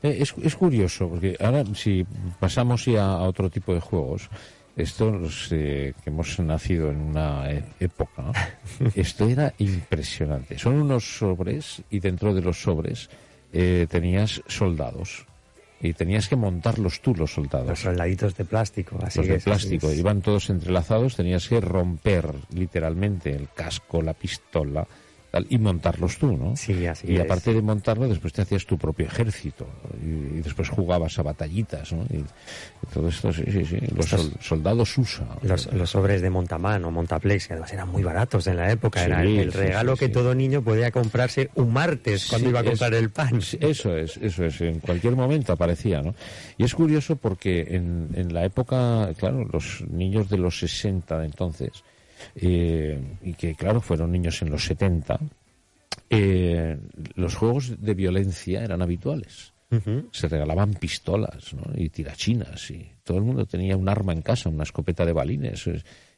Eh, 0.01 0.17
es, 0.21 0.55
curioso, 0.55 1.09
porque 1.09 1.35
ahora 1.39 1.65
si 1.73 2.05
pasamos 2.39 2.85
ya 2.85 3.05
a 3.05 3.23
otro 3.23 3.49
tipo 3.49 3.73
de 3.73 3.81
juegos, 3.81 4.29
esto 4.77 5.19
eh, 5.51 5.93
que 6.01 6.09
hemos 6.09 6.39
nacido 6.39 6.91
en 6.91 7.01
una 7.01 7.51
e, 7.51 7.63
época, 7.81 8.31
esto 8.95 9.27
era 9.27 9.53
impresionante. 9.57 10.57
Son 10.57 10.75
unos 10.75 11.17
sobres 11.17 11.81
y 11.89 11.99
dentro 11.99 12.33
de 12.33 12.41
los 12.41 12.61
sobres 12.61 13.09
eh, 13.51 13.85
tenías 13.89 14.41
soldados 14.47 15.25
y 15.81 15.93
tenías 15.93 16.27
que 16.27 16.35
montarlos 16.35 17.01
tú 17.01 17.13
los 17.15 17.33
soldados. 17.33 17.67
Los 17.67 17.79
soldaditos 17.79 18.35
de 18.35 18.45
plástico, 18.45 18.97
así 19.03 19.19
los 19.19 19.27
de 19.27 19.39
plástico, 19.39 19.91
iban 19.91 20.21
todos 20.21 20.49
entrelazados, 20.49 21.15
tenías 21.15 21.47
que 21.47 21.61
romper 21.61 22.33
literalmente 22.53 23.35
el 23.35 23.49
casco, 23.53 24.01
la 24.01 24.13
pistola, 24.13 24.87
y 25.49 25.57
montarlos 25.57 26.17
tú, 26.17 26.37
¿no? 26.37 26.55
Sí, 26.55 26.85
así 26.85 27.11
Y 27.11 27.17
aparte 27.19 27.53
de 27.53 27.61
montarlo, 27.61 28.07
después 28.07 28.33
te 28.33 28.41
hacías 28.41 28.65
tu 28.65 28.77
propio 28.77 29.05
ejército 29.05 29.67
y, 30.01 30.41
después 30.41 30.69
jugabas 30.69 31.17
a 31.19 31.23
batallitas, 31.23 31.91
¿no? 31.91 32.03
Y, 32.03 32.23
todo 32.93 33.09
esto, 33.09 33.33
sí, 33.33 33.43
sí, 33.51 33.65
sí. 33.65 33.79
Los 33.95 34.15
soldados 34.39 34.97
USA. 34.97 35.25
Los, 35.41 35.71
los, 35.73 35.89
sobres 35.89 36.21
de 36.21 36.29
Montamano, 36.29 36.91
Montaplex, 36.91 37.47
que 37.47 37.53
además 37.53 37.73
eran 37.73 37.89
muy 37.89 38.03
baratos 38.03 38.45
en 38.47 38.57
la 38.57 38.71
época. 38.71 39.03
era 39.03 39.23
el, 39.23 39.51
regalo 39.51 39.95
que 39.95 40.09
todo 40.09 40.35
niño 40.35 40.61
podía 40.61 40.91
comprarse 40.91 41.49
un 41.55 41.73
martes 41.73 42.27
cuando 42.29 42.49
iba 42.49 42.59
a 42.59 42.63
comprar 42.63 42.93
el 42.93 43.09
pan. 43.09 43.41
Eso 43.59 43.97
es, 43.97 44.17
eso 44.17 44.45
es. 44.45 44.61
En 44.61 44.79
cualquier 44.79 45.15
momento 45.15 45.53
aparecía, 45.53 46.01
¿no? 46.01 46.13
Y 46.57 46.63
es 46.63 46.75
curioso 46.75 47.15
porque 47.15 47.61
en, 47.69 48.09
en 48.13 48.33
la 48.33 48.45
época, 48.45 49.09
claro, 49.17 49.45
los 49.51 49.83
niños 49.89 50.29
de 50.29 50.37
los 50.37 50.59
60 50.59 51.19
de 51.19 51.25
entonces, 51.25 51.83
eh, 52.35 52.99
y 53.23 53.33
que 53.33 53.55
claro 53.55 53.81
fueron 53.81 54.11
niños 54.11 54.41
en 54.41 54.49
los 54.49 54.65
70, 54.65 55.19
eh, 56.09 56.77
los 57.15 57.35
juegos 57.35 57.81
de 57.81 57.93
violencia 57.93 58.63
eran 58.63 58.81
habituales. 58.81 59.53
Se 60.11 60.29
regalaban 60.29 60.73
pistolas 60.75 61.53
y 61.75 61.89
tirachinas 61.89 62.71
y 62.71 62.89
todo 63.03 63.17
el 63.17 63.25
mundo 63.25 63.45
tenía 63.45 63.75
un 63.75 63.89
arma 63.89 64.13
en 64.13 64.21
casa, 64.21 64.47
una 64.47 64.63
escopeta 64.63 65.05
de 65.05 65.11
balines. 65.11 65.69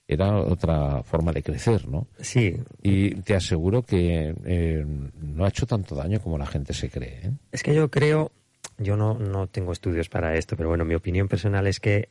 Era 0.07 0.37
otra 0.37 1.01
forma 1.01 1.31
de 1.31 1.41
crecer, 1.41 1.87
¿no? 1.87 2.07
Sí. 2.19 2.55
Y 2.83 3.15
te 3.21 3.33
aseguro 3.33 3.81
que 3.81 4.35
eh, 4.45 4.85
no 4.85 5.43
ha 5.43 5.49
hecho 5.49 5.65
tanto 5.65 5.95
daño 5.95 6.21
como 6.21 6.37
la 6.37 6.45
gente 6.45 6.71
se 6.71 6.91
cree. 6.91 7.31
Es 7.51 7.63
que 7.63 7.73
yo 7.73 7.89
creo, 7.89 8.31
yo 8.77 8.95
no, 8.95 9.15
no 9.15 9.47
tengo 9.47 9.71
estudios 9.71 10.07
para 10.07 10.35
esto, 10.35 10.55
pero 10.55 10.69
bueno, 10.69 10.85
mi 10.85 10.93
opinión 10.93 11.27
personal 11.27 11.65
es 11.65 11.79
que 11.79 12.09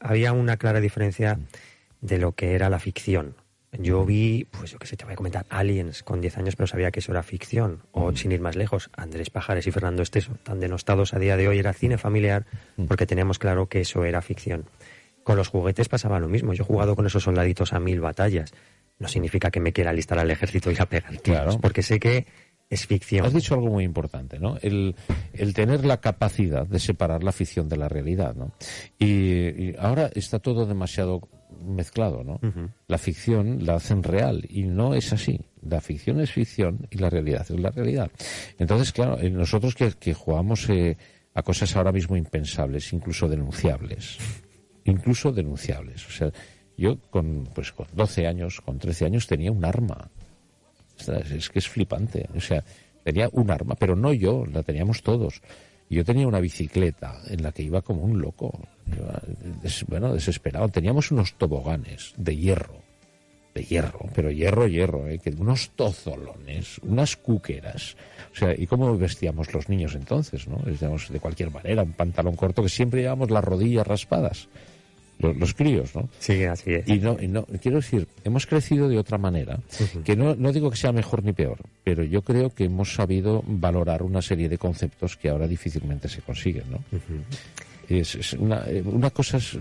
había 0.00 0.32
una 0.32 0.56
clara 0.56 0.80
diferencia 0.80 1.38
de 2.06 2.18
lo 2.18 2.32
que 2.32 2.54
era 2.54 2.70
la 2.70 2.78
ficción. 2.78 3.34
Yo 3.72 4.06
vi, 4.06 4.46
pues 4.50 4.70
yo 4.70 4.78
qué 4.78 4.86
sé, 4.86 4.96
te 4.96 5.04
voy 5.04 5.12
a 5.12 5.16
comentar, 5.16 5.44
Aliens 5.50 6.02
con 6.02 6.20
10 6.20 6.38
años, 6.38 6.56
pero 6.56 6.66
sabía 6.66 6.90
que 6.90 7.00
eso 7.00 7.12
era 7.12 7.22
ficción. 7.22 7.82
O 7.92 8.14
sin 8.16 8.32
ir 8.32 8.40
más 8.40 8.56
lejos, 8.56 8.90
Andrés 8.96 9.28
Pajares 9.28 9.66
y 9.66 9.72
Fernando 9.72 10.02
Esteso, 10.02 10.34
tan 10.42 10.60
denostados 10.60 11.12
a 11.12 11.18
día 11.18 11.36
de 11.36 11.48
hoy, 11.48 11.58
era 11.58 11.72
cine 11.72 11.98
familiar 11.98 12.46
porque 12.88 13.06
teníamos 13.06 13.38
claro 13.38 13.68
que 13.68 13.80
eso 13.80 14.04
era 14.04 14.22
ficción. 14.22 14.64
Con 15.24 15.36
los 15.36 15.48
juguetes 15.48 15.88
pasaba 15.88 16.20
lo 16.20 16.28
mismo. 16.28 16.54
Yo 16.54 16.62
he 16.62 16.66
jugado 16.66 16.96
con 16.96 17.06
esos 17.06 17.24
soldaditos 17.24 17.72
a 17.72 17.80
mil 17.80 18.00
batallas. 18.00 18.54
No 18.98 19.08
significa 19.08 19.50
que 19.50 19.60
me 19.60 19.72
quiera 19.72 19.90
alistar 19.90 20.18
al 20.18 20.30
ejército 20.30 20.70
y 20.70 20.76
a 20.78 20.86
pegar 20.86 21.20
claro. 21.20 21.58
porque 21.60 21.82
sé 21.82 21.98
que 21.98 22.26
es 22.68 22.86
ficción. 22.86 23.26
Has 23.26 23.32
dicho 23.32 23.54
algo 23.54 23.68
muy 23.68 23.84
importante, 23.84 24.38
¿no? 24.38 24.56
El, 24.60 24.96
el 25.32 25.54
tener 25.54 25.84
la 25.84 26.00
capacidad 26.00 26.66
de 26.66 26.78
separar 26.78 27.22
la 27.22 27.32
ficción 27.32 27.68
de 27.68 27.76
la 27.76 27.88
realidad, 27.88 28.34
¿no? 28.34 28.52
y 28.98 29.76
ahora 29.76 30.10
está 30.14 30.38
todo 30.38 30.66
demasiado 30.66 31.28
mezclado, 31.64 32.24
¿no? 32.24 32.40
La 32.86 32.98
ficción 32.98 33.64
la 33.64 33.76
hacen 33.76 34.02
real 34.02 34.44
y 34.48 34.64
no 34.64 34.94
es 34.94 35.12
así. 35.12 35.40
La 35.62 35.80
ficción 35.80 36.20
es 36.20 36.32
ficción 36.32 36.86
y 36.90 36.98
la 36.98 37.10
realidad 37.10 37.46
es 37.48 37.58
la 37.58 37.70
realidad. 37.70 38.10
Entonces, 38.58 38.92
claro, 38.92 39.18
eh, 39.20 39.30
nosotros 39.30 39.74
que, 39.74 40.14
jugamos 40.14 40.68
eh, 40.68 40.96
a 41.34 41.42
cosas 41.42 41.74
ahora 41.76 41.92
mismo 41.92 42.16
impensables, 42.16 42.92
incluso 42.92 43.28
denunciables, 43.28 44.18
incluso 44.84 45.32
denunciables. 45.32 46.06
O 46.06 46.10
sea, 46.10 46.30
yo 46.76 47.00
con, 47.10 47.48
pues 47.54 47.72
con 47.72 47.86
12 47.92 48.26
años, 48.26 48.60
con 48.60 48.78
13 48.78 49.06
años 49.06 49.26
tenía 49.26 49.50
un 49.50 49.64
arma. 49.64 50.10
Es 50.98 51.50
que 51.50 51.58
es 51.58 51.68
flipante. 51.68 52.28
O 52.36 52.40
sea, 52.40 52.62
tenía 53.04 53.28
un 53.32 53.50
arma, 53.50 53.74
pero 53.74 53.96
no 53.96 54.12
yo, 54.12 54.44
la 54.46 54.62
teníamos 54.62 55.02
todos. 55.02 55.42
Yo 55.88 56.04
tenía 56.04 56.26
una 56.26 56.40
bicicleta 56.40 57.20
en 57.28 57.42
la 57.42 57.52
que 57.52 57.62
iba 57.62 57.80
como 57.80 58.02
un 58.02 58.20
loco, 58.20 58.58
bueno, 59.86 60.12
desesperado. 60.12 60.68
Teníamos 60.68 61.12
unos 61.12 61.34
toboganes 61.34 62.12
de 62.16 62.36
hierro, 62.36 62.82
de 63.54 63.62
hierro, 63.62 64.08
pero 64.12 64.30
hierro, 64.30 64.66
hierro, 64.66 65.06
¿eh? 65.06 65.20
que 65.20 65.30
unos 65.30 65.70
tozolones, 65.76 66.78
unas 66.78 67.16
cuqueras. 67.16 67.96
O 68.32 68.36
sea, 68.36 68.52
¿y 68.58 68.66
cómo 68.66 68.98
vestíamos 68.98 69.54
los 69.54 69.68
niños 69.68 69.94
entonces, 69.94 70.48
no? 70.48 70.58
de 70.58 71.20
cualquier 71.20 71.52
manera, 71.52 71.84
un 71.84 71.92
pantalón 71.92 72.34
corto 72.34 72.64
que 72.64 72.68
siempre 72.68 73.02
llevábamos 73.02 73.30
las 73.30 73.44
rodillas 73.44 73.86
raspadas. 73.86 74.48
Los, 75.18 75.36
los 75.36 75.54
críos, 75.54 75.94
¿no? 75.94 76.08
Sí, 76.18 76.44
así 76.44 76.74
es. 76.74 76.88
Y 76.88 76.98
no, 76.98 77.16
y 77.20 77.28
no, 77.28 77.44
quiero 77.62 77.78
decir, 77.78 78.06
hemos 78.24 78.46
crecido 78.46 78.88
de 78.88 78.98
otra 78.98 79.18
manera, 79.18 79.58
que 80.04 80.14
no, 80.16 80.34
no 80.34 80.52
digo 80.52 80.70
que 80.70 80.76
sea 80.76 80.92
mejor 80.92 81.24
ni 81.24 81.32
peor, 81.32 81.58
pero 81.84 82.02
yo 82.04 82.22
creo 82.22 82.50
que 82.54 82.64
hemos 82.64 82.94
sabido 82.94 83.42
valorar 83.46 84.02
una 84.02 84.20
serie 84.22 84.48
de 84.48 84.58
conceptos 84.58 85.16
que 85.16 85.28
ahora 85.28 85.46
difícilmente 85.48 86.08
se 86.08 86.20
consiguen, 86.22 86.64
¿no? 86.70 86.78
Es, 87.88 88.16
es 88.16 88.32
una, 88.32 88.64
eh, 88.66 88.82
una 88.84 89.10
cosas 89.10 89.56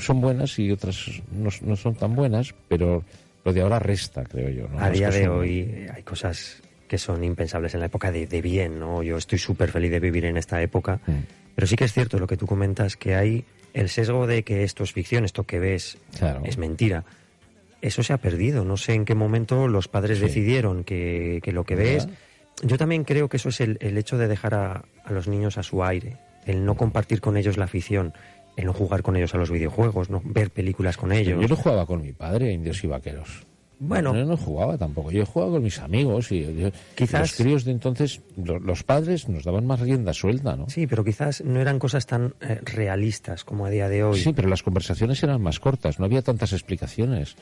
son 0.00 0.20
buenas 0.20 0.58
y 0.58 0.72
otras 0.72 1.06
no, 1.30 1.50
no 1.62 1.76
son 1.76 1.94
tan 1.94 2.16
buenas, 2.16 2.52
pero 2.68 3.04
lo 3.44 3.52
de 3.52 3.60
ahora 3.62 3.78
resta, 3.78 4.24
creo 4.24 4.48
yo. 4.50 4.68
¿no? 4.68 4.80
A 4.80 4.90
día 4.90 5.08
de 5.10 5.24
son- 5.24 5.38
hoy 5.38 5.60
eh, 5.60 5.88
hay 5.94 6.02
cosas 6.02 6.60
que 6.88 6.98
son 6.98 7.22
impensables 7.22 7.72
en 7.74 7.80
la 7.80 7.86
época 7.86 8.10
de, 8.10 8.26
de 8.26 8.42
bien, 8.42 8.80
¿no? 8.80 9.04
Yo 9.04 9.16
estoy 9.16 9.38
súper 9.38 9.70
feliz 9.70 9.92
de 9.92 10.00
vivir 10.00 10.24
en 10.24 10.36
esta 10.36 10.60
época, 10.60 11.00
Mm. 11.06 11.12
pero 11.54 11.66
sí 11.68 11.76
que 11.76 11.84
es 11.84 11.92
cierto 11.92 12.18
lo 12.18 12.26
que 12.26 12.36
tú 12.36 12.46
comentas, 12.46 12.96
que 12.96 13.14
hay 13.14 13.44
el 13.74 13.88
sesgo 13.88 14.26
de 14.26 14.42
que 14.42 14.62
esto 14.64 14.84
es 14.84 14.92
ficción, 14.92 15.24
esto 15.24 15.44
que 15.44 15.58
ves 15.58 15.98
Claro. 16.18 16.42
es 16.44 16.58
mentira. 16.58 17.04
Eso 17.82 18.02
se 18.02 18.12
ha 18.12 18.18
perdido. 18.18 18.64
No 18.64 18.76
sé 18.76 18.92
en 18.94 19.04
qué 19.04 19.14
momento 19.14 19.66
los 19.68 19.88
padres 19.88 20.18
Sí. 20.18 20.24
decidieron 20.24 20.84
que, 20.84 21.40
que 21.42 21.52
lo 21.52 21.64
que 21.64 21.76
ves. 21.76 22.08
Yo 22.62 22.76
también 22.76 23.04
creo 23.04 23.28
que 23.28 23.38
eso 23.38 23.48
es 23.48 23.60
el, 23.60 23.78
el 23.80 23.96
hecho 23.96 24.18
de 24.18 24.28
dejar 24.28 24.54
a, 24.54 24.84
a 25.04 25.12
los 25.12 25.28
niños 25.28 25.56
a 25.56 25.62
su 25.62 25.82
aire, 25.82 26.18
el 26.46 26.64
no 26.66 26.76
compartir 26.76 27.20
con 27.22 27.36
ellos 27.38 27.56
la 27.56 27.64
afición, 27.64 28.12
el 28.58 28.66
no 28.66 28.74
jugar 28.74 29.02
con 29.02 29.16
ellos 29.16 29.34
a 29.34 29.38
los 29.38 29.50
videojuegos, 29.50 30.10
no 30.10 30.20
ver 30.24 30.50
películas 30.50 30.98
con 30.98 31.10
ellos. 31.12 31.40
Yo 31.40 31.48
no 31.48 31.56
jugaba 31.56 31.86
con 31.86 32.02
mi 32.02 32.12
padre, 32.12 32.52
indios 32.52 32.84
y 32.84 32.86
vaqueros. 32.86 33.46
Bueno. 33.82 34.12
No, 34.12 34.24
no 34.26 34.36
jugaba 34.36 34.76
tampoco. 34.76 35.10
Yo 35.10 35.24
jugaba 35.24 35.52
con 35.52 35.62
mis 35.62 35.78
amigos 35.78 36.30
y 36.32 36.42
yo- 36.54 36.70
Quizás- 36.94 37.20
los 37.20 37.32
críos 37.34 37.64
de 37.64 37.72
entonces, 37.72 38.20
lo- 38.36 38.58
los 38.60 38.82
padres 38.82 39.26
nos 39.28 39.42
daban 39.44 39.66
más 39.66 39.80
rienda 39.80 40.12
suelta, 40.12 40.54
¿no? 40.54 40.68
Sí, 40.68 40.86
pero 40.86 41.02
quizás 41.02 41.42
no 41.42 41.60
eran 41.60 41.78
cosas 41.78 42.04
tan 42.06 42.34
eh, 42.42 42.60
realistas 42.62 43.42
como 43.42 43.64
a 43.64 43.70
día 43.70 43.88
de 43.88 44.04
hoy. 44.04 44.20
Sí, 44.20 44.32
pero 44.34 44.48
las 44.48 44.62
conversaciones 44.62 45.22
eran 45.22 45.40
más 45.40 45.58
cortas, 45.60 45.98
no 45.98 46.04
había 46.04 46.20
tantas 46.22 46.52
explicaciones. 46.52 47.36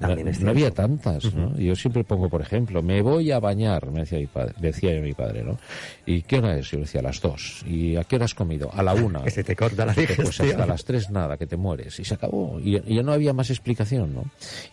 También 0.00 0.32
no, 0.40 0.50
había 0.50 0.70
tantas, 0.70 1.32
¿no? 1.34 1.56
Yo 1.56 1.76
siempre 1.76 2.02
pongo, 2.02 2.28
por 2.28 2.40
ejemplo, 2.40 2.82
me 2.82 3.02
voy 3.02 3.30
a 3.30 3.38
bañar, 3.38 3.90
me 3.90 4.00
decía 4.00 4.18
mi 4.18 4.26
padre, 4.26 4.54
decía 4.58 5.00
mi 5.00 5.12
padre, 5.12 5.44
¿no? 5.44 5.58
¿Y 6.06 6.22
qué 6.22 6.38
hora 6.38 6.58
es? 6.58 6.70
Yo 6.70 6.80
decía 6.80 7.00
a 7.00 7.04
las 7.04 7.20
dos. 7.20 7.62
¿Y 7.66 7.96
a 7.96 8.04
qué 8.04 8.16
hora 8.16 8.24
has 8.24 8.34
comido? 8.34 8.70
A 8.72 8.82
la 8.82 8.94
una. 8.94 9.22
Que 9.24 9.30
se 9.30 9.44
te 9.44 9.54
corta 9.54 9.86
la 9.86 9.92
Pues 9.94 10.08
digestión. 10.08 10.48
hasta 10.50 10.66
las 10.66 10.84
tres 10.84 11.10
nada, 11.10 11.36
que 11.36 11.46
te 11.46 11.56
mueres. 11.56 12.00
Y 12.00 12.04
se 12.04 12.14
acabó. 12.14 12.58
Y, 12.58 12.76
y 12.78 12.96
ya 12.96 13.02
no 13.02 13.12
había 13.12 13.32
más 13.32 13.50
explicación, 13.50 14.14
¿no? 14.14 14.24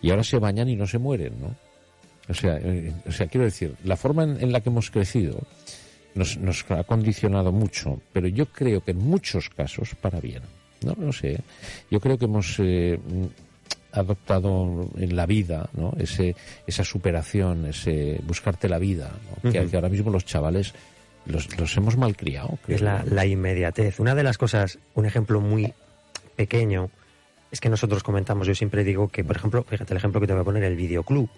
Y 0.01 0.09
ahora 0.09 0.23
se 0.23 0.39
bañan 0.39 0.69
y 0.69 0.75
no 0.75 0.87
se 0.87 0.97
mueren, 0.97 1.33
¿no? 1.41 1.55
O 2.29 2.33
sea, 2.33 2.57
eh, 2.57 2.93
o 3.07 3.11
sea 3.11 3.27
quiero 3.27 3.45
decir, 3.45 3.75
la 3.83 3.97
forma 3.97 4.23
en, 4.23 4.41
en 4.41 4.51
la 4.51 4.61
que 4.61 4.69
hemos 4.69 4.89
crecido 4.91 5.39
nos, 6.15 6.37
nos 6.37 6.63
ha 6.71 6.83
condicionado 6.83 7.51
mucho, 7.51 8.01
pero 8.13 8.27
yo 8.27 8.45
creo 8.47 8.81
que 8.83 8.91
en 8.91 8.99
muchos 8.99 9.49
casos 9.49 9.95
para 9.95 10.19
bien. 10.19 10.43
No, 10.85 10.95
no 10.97 11.11
sé. 11.11 11.39
Yo 11.91 11.99
creo 11.99 12.17
que 12.17 12.25
hemos 12.25 12.55
eh, 12.59 12.99
adoptado 13.99 14.89
en 14.97 15.15
la 15.15 15.25
vida, 15.25 15.69
¿no? 15.73 15.93
Ese, 15.97 16.35
esa 16.67 16.83
superación, 16.83 17.65
ese 17.65 18.19
buscarte 18.25 18.67
la 18.69 18.79
vida, 18.79 19.11
¿no? 19.43 19.51
que, 19.51 19.59
ahora 19.75 19.89
mismo 19.89 20.11
los 20.11 20.25
chavales 20.25 20.73
los, 21.25 21.57
los 21.59 21.75
hemos 21.77 21.97
malcriado. 21.97 22.57
creo 22.65 22.75
Es 22.77 22.81
la, 22.81 23.25
inmediatez. 23.25 23.99
Una 23.99 24.15
de 24.15 24.23
las 24.23 24.37
cosas, 24.37 24.79
un 24.95 25.05
ejemplo 25.05 25.41
muy 25.41 25.73
pequeño, 26.35 26.89
es 27.51 27.59
que 27.59 27.69
nosotros 27.69 28.03
comentamos, 28.03 28.47
yo 28.47 28.55
siempre 28.55 28.83
digo 28.83 29.09
que, 29.09 29.23
por 29.23 29.35
ejemplo, 29.35 29.63
fíjate 29.63 29.93
el 29.93 29.97
ejemplo 29.97 30.21
que 30.21 30.27
te 30.27 30.33
voy 30.33 30.41
a 30.41 30.45
poner, 30.45 30.63
el 30.63 30.75
videoclub. 30.75 31.29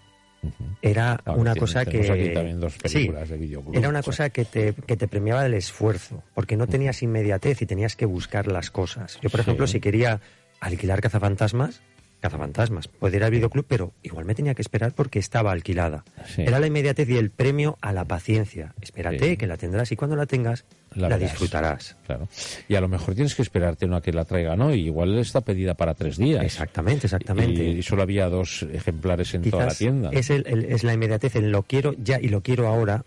Era 0.81 1.21
una 1.35 1.55
cosa 1.55 1.85
que... 1.85 1.99
aquí 2.09 2.53
dos 2.53 2.73
Sí, 2.85 2.93
películas 2.93 3.29
de 3.29 3.37
videoclub. 3.37 3.75
Era 3.75 3.89
una 3.89 3.99
o 3.99 4.03
sea. 4.03 4.11
cosa 4.11 4.29
que 4.31 4.43
te, 4.45 4.73
que 4.73 4.97
te 4.97 5.07
premiaba 5.07 5.45
el 5.45 5.53
esfuerzo, 5.53 6.23
porque 6.33 6.57
no 6.57 6.67
tenías 6.67 7.03
inmediatez 7.03 7.61
y 7.61 7.65
tenías 7.65 7.95
que 7.95 8.05
buscar 8.05 8.47
las 8.47 8.71
cosas. 8.71 9.19
Yo, 9.21 9.29
por 9.29 9.39
Sí. 9.39 9.41
ejemplo, 9.43 9.67
si 9.67 9.79
quería 9.79 10.19
alquilar 10.59 10.99
cazafantasmas, 11.01 11.81
cazafantasmas, 12.21 12.87
podía 12.87 13.17
ir 13.17 13.23
al 13.25 13.31
videoclub, 13.31 13.65
pero 13.67 13.91
igual 14.03 14.25
me 14.25 14.35
tenía 14.35 14.53
que 14.53 14.61
esperar 14.61 14.93
porque 14.93 15.19
estaba 15.19 15.51
alquilada. 15.51 16.05
Sí. 16.25 16.43
Era 16.43 16.59
la 16.59 16.67
inmediatez 16.67 17.09
y 17.09 17.17
el 17.17 17.31
premio 17.31 17.77
a 17.81 17.91
la 17.91 18.05
paciencia. 18.05 18.73
Espérate, 18.79 19.31
Sí. 19.31 19.37
que 19.37 19.47
la 19.47 19.57
tendrás 19.57 19.91
y 19.91 19.95
cuando 19.95 20.15
la 20.15 20.25
tengas, 20.25 20.63
la, 20.95 21.17
disfrutarás. 21.17 21.97
Claro. 22.05 22.27
Y 22.67 22.75
a 22.75 22.81
lo 22.81 22.87
mejor 22.87 23.15
tienes 23.15 23.33
que 23.35 23.41
esperarte 23.41 23.87
no 23.87 23.95
a 23.95 24.01
que 24.01 24.13
la 24.13 24.23
traigan 24.25 24.61
hoy. 24.61 24.81
Igual 24.85 25.17
está 25.19 25.41
pedida 25.41 25.73
para 25.73 25.93
tres 25.95 26.17
días. 26.17 26.43
Exactamente, 26.45 27.07
exactamente. 27.07 27.63
Y, 27.63 27.79
y 27.79 27.83
solo 27.83 28.03
había 28.03 28.29
dos 28.29 28.63
ejemplares 28.71 29.33
en 29.33 29.49
toda 29.49 29.65
la 29.65 29.73
tienda. 29.75 30.09
es, 30.13 30.29
el- 30.29 30.45
el- 30.47 30.65
es 30.65 30.83
la 30.83 30.93
inmediatez, 30.93 31.35
el 31.35 31.51
lo 31.51 31.63
quiero 31.63 31.93
ya 31.97 32.19
y 32.19 32.27
lo 32.29 32.41
quiero 32.41 32.67
ahora. 32.67 33.03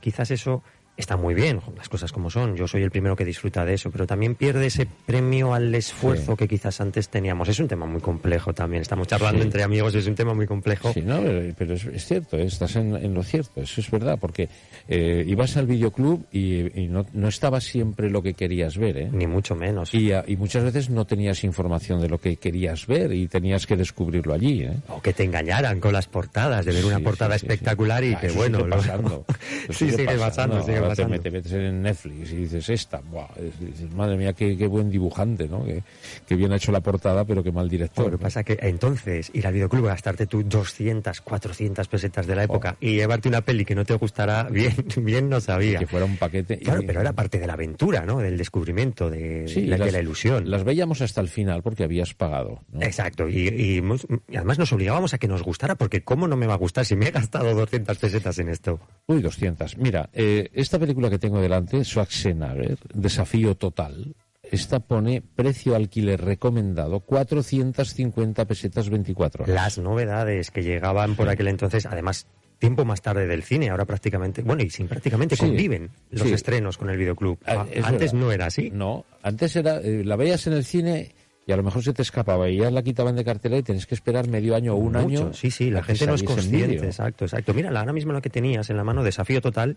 Quizás 0.00 0.30
eso 0.30 0.62
está 0.96 1.16
muy 1.16 1.34
bien, 1.34 1.60
las 1.76 1.88
cosas 1.88 2.12
como 2.12 2.30
son. 2.30 2.54
Yo 2.56 2.68
soy 2.68 2.82
el 2.82 2.90
primero 2.90 3.16
que 3.16 3.24
disfruta 3.24 3.64
de 3.64 3.74
eso, 3.74 3.90
pero 3.90 4.06
también 4.06 4.34
pierde 4.34 4.66
ese 4.66 4.86
premio 5.06 5.52
al 5.54 5.74
esfuerzo 5.74 6.32
Sí. 6.32 6.36
que 6.38 6.48
quizás 6.48 6.80
antes 6.80 7.08
teníamos. 7.08 7.48
Es 7.48 7.58
un 7.58 7.66
tema 7.68 7.86
muy 7.86 8.00
complejo 8.00 8.52
también. 8.52 8.82
Estamos 8.82 9.08
charlando 9.08 9.40
Sí. 9.40 9.46
entre 9.46 9.62
amigos, 9.64 9.94
es 9.94 10.06
un 10.06 10.14
tema 10.14 10.34
muy 10.34 10.46
complejo. 10.46 10.92
Sí, 10.92 11.02
no, 11.02 11.20
pero, 11.58 11.74
es, 11.74 11.84
es 11.86 12.04
cierto, 12.06 12.36
eh, 12.38 12.44
estás 12.44 12.76
en, 12.76 12.94
en 12.96 13.12
lo 13.14 13.22
cierto, 13.22 13.60
eso 13.62 13.80
es 13.80 13.90
verdad, 13.90 14.18
porque 14.20 14.48
eh, 14.88 15.24
ibas 15.26 15.56
al 15.56 15.66
videoclub 15.66 16.26
y, 16.30 16.80
y 16.80 16.88
no, 16.88 17.04
no 17.12 17.28
estaba 17.28 17.60
siempre 17.60 18.08
lo 18.10 18.22
que 18.22 18.34
querías 18.34 18.78
ver, 18.78 18.96
¿eh? 18.98 19.08
Ni 19.12 19.26
mucho 19.26 19.54
menos. 19.56 19.92
Y, 19.94 20.12
a- 20.12 20.24
y 20.26 20.36
muchas 20.36 20.62
veces 20.64 20.90
no 20.90 21.04
tenías 21.06 21.42
información 21.44 22.00
de 22.00 22.08
lo 22.08 22.18
que 22.18 22.36
querías 22.36 22.86
ver 22.86 23.12
y 23.12 23.26
tenías 23.26 23.66
que 23.66 23.76
descubrirlo 23.76 24.34
allí, 24.34 24.62
¿eh? 24.62 24.72
O 24.88 25.00
que 25.02 25.12
te 25.12 25.24
engañaran 25.24 25.80
con 25.80 25.92
las 25.92 26.06
portadas, 26.06 26.64
de 26.64 26.72
ver 26.72 26.84
una 26.84 27.00
portada 27.00 27.34
espectacular 27.34 28.04
y 28.04 28.14
Ah, 28.14 28.20
que 28.20 28.28
bueno. 28.30 28.58
sigue 28.58 28.70
lo- 28.70 28.76
pasando. 28.76 29.24
Sí, 29.70 29.90
sigue 29.90 30.18
pasando, 30.18 30.62
sigue 30.62 30.80
Ahora. 30.84 30.94
Te, 31.08 31.18
te 31.18 31.30
metes 31.30 31.52
en 31.52 31.82
Netflix 31.82 32.32
y 32.32 32.36
dices 32.36 32.68
esta, 32.68 33.00
buah, 33.00 33.28
dices, 33.60 33.90
madre 33.94 34.16
mía, 34.16 34.32
qué, 34.32 34.56
qué 34.56 34.66
buen 34.66 34.90
dibujante, 34.90 35.48
¿no? 35.48 35.64
Que, 35.64 35.82
que 36.26 36.36
bien 36.36 36.52
ha 36.52 36.56
hecho 36.56 36.72
la 36.72 36.80
portada, 36.80 37.24
pero 37.24 37.42
qué 37.42 37.52
mal 37.52 37.68
director. 37.68 38.04
Lo 38.06 38.10
que 38.12 38.16
¿no? 38.16 38.22
pasa 38.22 38.42
que 38.44 38.58
entonces 38.60 39.30
ir 39.34 39.46
al 39.46 39.54
videoclub, 39.54 39.86
gastarte 39.86 40.26
tú 40.26 40.42
200, 40.42 41.20
400 41.20 41.88
pesetas 41.88 42.26
de 42.26 42.34
la 42.36 42.44
época 42.44 42.76
y 42.80 42.94
llevarte 42.94 43.28
una 43.28 43.40
peli 43.40 43.64
que 43.64 43.74
no 43.74 43.84
te 43.84 43.94
gustará, 43.94 44.44
bien, 44.50 44.74
bien 44.96 45.28
no 45.28 45.40
sabía. 45.40 45.78
que 45.78 45.86
fuera 45.86 46.06
un 46.06 46.16
paquete. 46.16 46.58
y- 46.60 46.64
Claro, 46.64 46.82
pero 46.86 47.00
era 47.00 47.12
parte 47.12 47.38
de 47.38 47.46
la 47.46 47.54
aventura, 47.54 48.04
¿no? 48.06 48.18
Del 48.18 48.36
descubrimiento, 48.36 49.10
de, 49.10 49.46
Sí, 49.48 49.62
la, 49.66 49.76
de 49.76 49.84
las- 49.84 49.92
la 49.92 50.00
ilusión. 50.00 50.50
Las 50.50 50.64
veíamos 50.64 51.00
hasta 51.00 51.20
el 51.20 51.28
final 51.28 51.62
porque 51.62 51.84
habías 51.84 52.14
pagado. 52.14 52.60
¿no? 52.72 52.82
Exacto, 52.82 53.28
y, 53.28 53.48
y 53.48 53.78
hemos- 53.78 54.06
y 54.28 54.36
además 54.36 54.58
nos 54.58 54.72
obligábamos 54.72 55.14
a 55.14 55.18
que 55.18 55.28
nos 55.28 55.42
gustara, 55.42 55.74
porque 55.76 56.02
¿cómo 56.02 56.28
no 56.28 56.36
me 56.36 56.46
va 56.46 56.54
a 56.54 56.58
gustar 56.58 56.84
si 56.84 56.96
me 56.96 57.08
he 57.08 57.10
gastado 57.10 57.54
200 57.54 57.98
pesetas 57.98 58.38
en 58.38 58.48
esto? 58.48 58.80
Uy, 59.06 59.20
200. 59.22 59.76
Mira, 59.78 60.08
eh, 60.12 60.50
esta 60.54 60.73
película 60.78 61.10
que 61.10 61.18
tengo 61.18 61.40
delante, 61.40 61.84
Schwarzenegger, 61.84 62.78
Desafío 62.94 63.54
Total, 63.56 64.14
esta 64.42 64.80
pone 64.80 65.22
precio 65.22 65.74
alquiler 65.74 66.20
recomendado 66.20 67.00
450 67.00 68.44
pesetas 68.44 68.88
24 68.90 69.44
horas. 69.44 69.54
Las 69.54 69.78
novedades 69.78 70.50
que 70.50 70.62
llegaban 70.62 71.16
por 71.16 71.28
aquel 71.28 71.48
entonces, 71.48 71.86
además, 71.86 72.26
tiempo 72.58 72.84
más 72.84 73.02
tarde 73.02 73.26
del 73.26 73.42
cine, 73.42 73.70
ahora 73.70 73.84
prácticamente, 73.84 74.42
bueno, 74.42 74.62
y 74.62 74.70
sin 74.70 74.86
prácticamente 74.86 75.36
Sí, 75.36 75.42
conviven 75.46 75.90
los 76.10 76.28
sí. 76.28 76.32
estrenos 76.34 76.78
con 76.78 76.90
el 76.90 76.96
videoclub. 76.96 77.38
Ah, 77.46 77.66
Antes 77.82 78.12
verdad. 78.12 78.26
no 78.26 78.32
era 78.32 78.46
así. 78.46 78.70
No, 78.70 79.04
antes 79.22 79.56
era, 79.56 79.78
eh, 79.80 80.02
la 80.04 80.16
veías 80.16 80.46
en 80.46 80.52
el 80.52 80.64
cine 80.64 81.14
y 81.46 81.52
a 81.52 81.56
lo 81.56 81.62
mejor 81.62 81.82
se 81.82 81.92
te 81.92 82.02
escapaba 82.02 82.48
y 82.48 82.56
ya 82.58 82.70
la 82.70 82.82
quitaban 82.82 83.16
de 83.16 83.24
cartelera 83.24 83.58
y 83.60 83.62
tienes 83.62 83.86
que 83.86 83.94
esperar 83.94 84.28
medio 84.28 84.54
año 84.54 84.74
o 84.74 84.76
un 84.76 84.92
Mucho, 84.92 84.98
año. 84.98 85.32
Sí, 85.34 85.50
sí, 85.50 85.70
la 85.70 85.82
gente 85.82 86.06
no 86.06 86.14
es 86.14 86.22
consciente. 86.22 86.86
Exacto, 86.86 87.24
exacto. 87.26 87.52
Mira, 87.52 87.70
la- 87.70 87.80
ahora 87.80 87.92
mismo 87.92 88.12
la 88.12 88.20
que 88.20 88.30
tenías 88.30 88.70
en 88.70 88.76
la 88.78 88.84
mano, 88.84 89.02
Desafío 89.02 89.40
Total, 89.42 89.76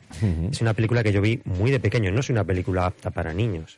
es 0.52 0.62
una 0.62 0.74
película 0.74 1.04
que 1.04 1.12
yo 1.12 1.22
vi 1.22 1.42
muy 1.46 1.70
de 1.72 1.80
pequeño. 1.80 2.12
No 2.12 2.22
es 2.22 2.30
una 2.30 2.44
película 2.44 2.86
apta 2.86 3.12
para 3.12 3.34
niños. 3.34 3.78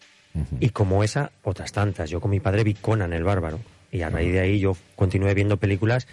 Y 0.60 0.70
como 0.70 1.04
esa, 1.04 1.32
otras 1.44 1.72
tantas. 1.72 2.10
Yo 2.10 2.22
con 2.22 2.30
mi 2.32 2.40
padre 2.40 2.64
vi 2.64 2.76
Conan 2.76 3.12
el 3.14 3.24
Bárbaro. 3.24 3.60
Y 3.92 4.04
a 4.04 4.10
raíz 4.10 4.32
de 4.34 4.40
ahí 4.42 4.60
yo 4.60 4.78
continué 4.96 5.34
viendo 5.34 5.58
películas 5.58 6.08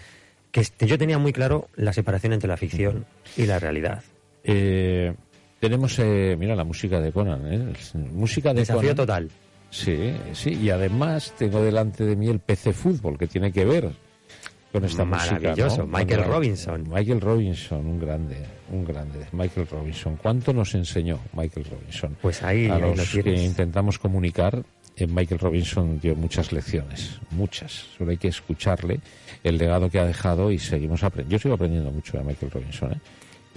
que 0.51 0.61
este- 0.61 0.87
yo 0.87 0.97
tenía 0.97 1.19
muy 1.19 1.31
claro 1.31 1.69
la 1.75 1.93
separación 1.93 2.33
entre 2.33 2.47
la 2.49 2.57
ficción 2.57 3.05
y 3.37 3.45
la 3.45 3.59
realidad. 3.59 4.01
Eh, 4.43 5.13
tenemos, 5.59 5.99
eh, 5.99 6.35
mira, 6.39 6.55
la 6.55 6.63
música 6.63 6.99
de 6.99 7.11
Conan, 7.11 7.41
¿eh? 7.53 7.73
Música 8.11 8.49
de 8.53 8.61
Desafío 8.61 8.81
Conan. 8.81 8.95
Total. 8.95 9.29
Sí, 9.69 10.13
sí, 10.33 10.51
y 10.53 10.69
además 10.69 11.33
tengo 11.37 11.61
delante 11.61 12.05
de 12.05 12.15
mí 12.15 12.27
el 12.27 12.39
PC 12.39 12.73
Fútbol, 12.73 13.17
que 13.17 13.27
tiene 13.27 13.51
que 13.51 13.65
ver 13.65 13.91
con 14.71 14.85
esta 14.85 15.05
música. 15.05 15.35
Maravilloso, 15.39 15.77
¿no? 15.79 15.87
Michael 15.87 16.07
Cuando- 16.19 16.33
Robinson. 16.33 16.83
Michael 16.89 17.21
Robinson, 17.21 17.85
un 17.85 17.99
grande, 17.99 18.37
un 18.71 18.85
grande. 18.85 19.25
Michael 19.31 19.67
Robinson. 19.67 20.17
¿Cuánto 20.17 20.53
nos 20.53 20.73
enseñó 20.75 21.19
Michael 21.33 21.65
Robinson? 21.69 22.17
Pues 22.21 22.41
ahí, 22.43 22.67
A 22.67 22.75
ahí 22.75 22.81
lo 22.81 22.95
los 22.95 23.11
que 23.11 23.23
tienes. 23.23 23.41
intentamos 23.43 23.99
comunicar, 23.99 24.63
eh, 24.95 25.05
Michael 25.07 25.39
Robinson 25.39 25.99
dio 25.99 26.15
muchas 26.15 26.51
lecciones, 26.51 27.19
muchas. 27.31 27.71
Solo 27.97 28.11
hay 28.11 28.17
que 28.17 28.29
escucharle 28.29 28.99
el 29.43 29.57
legado 29.57 29.89
que 29.89 29.99
ha 29.99 30.05
dejado 30.05 30.51
y 30.51 30.59
seguimos 30.59 31.03
aprendiendo. 31.03 31.35
Yo 31.37 31.39
sigo 31.41 31.55
aprendiendo 31.55 31.91
mucho 31.91 32.17
de 32.17 32.23
Michael 32.23 32.51
Robinson, 32.51 32.93
¿eh? 32.93 32.99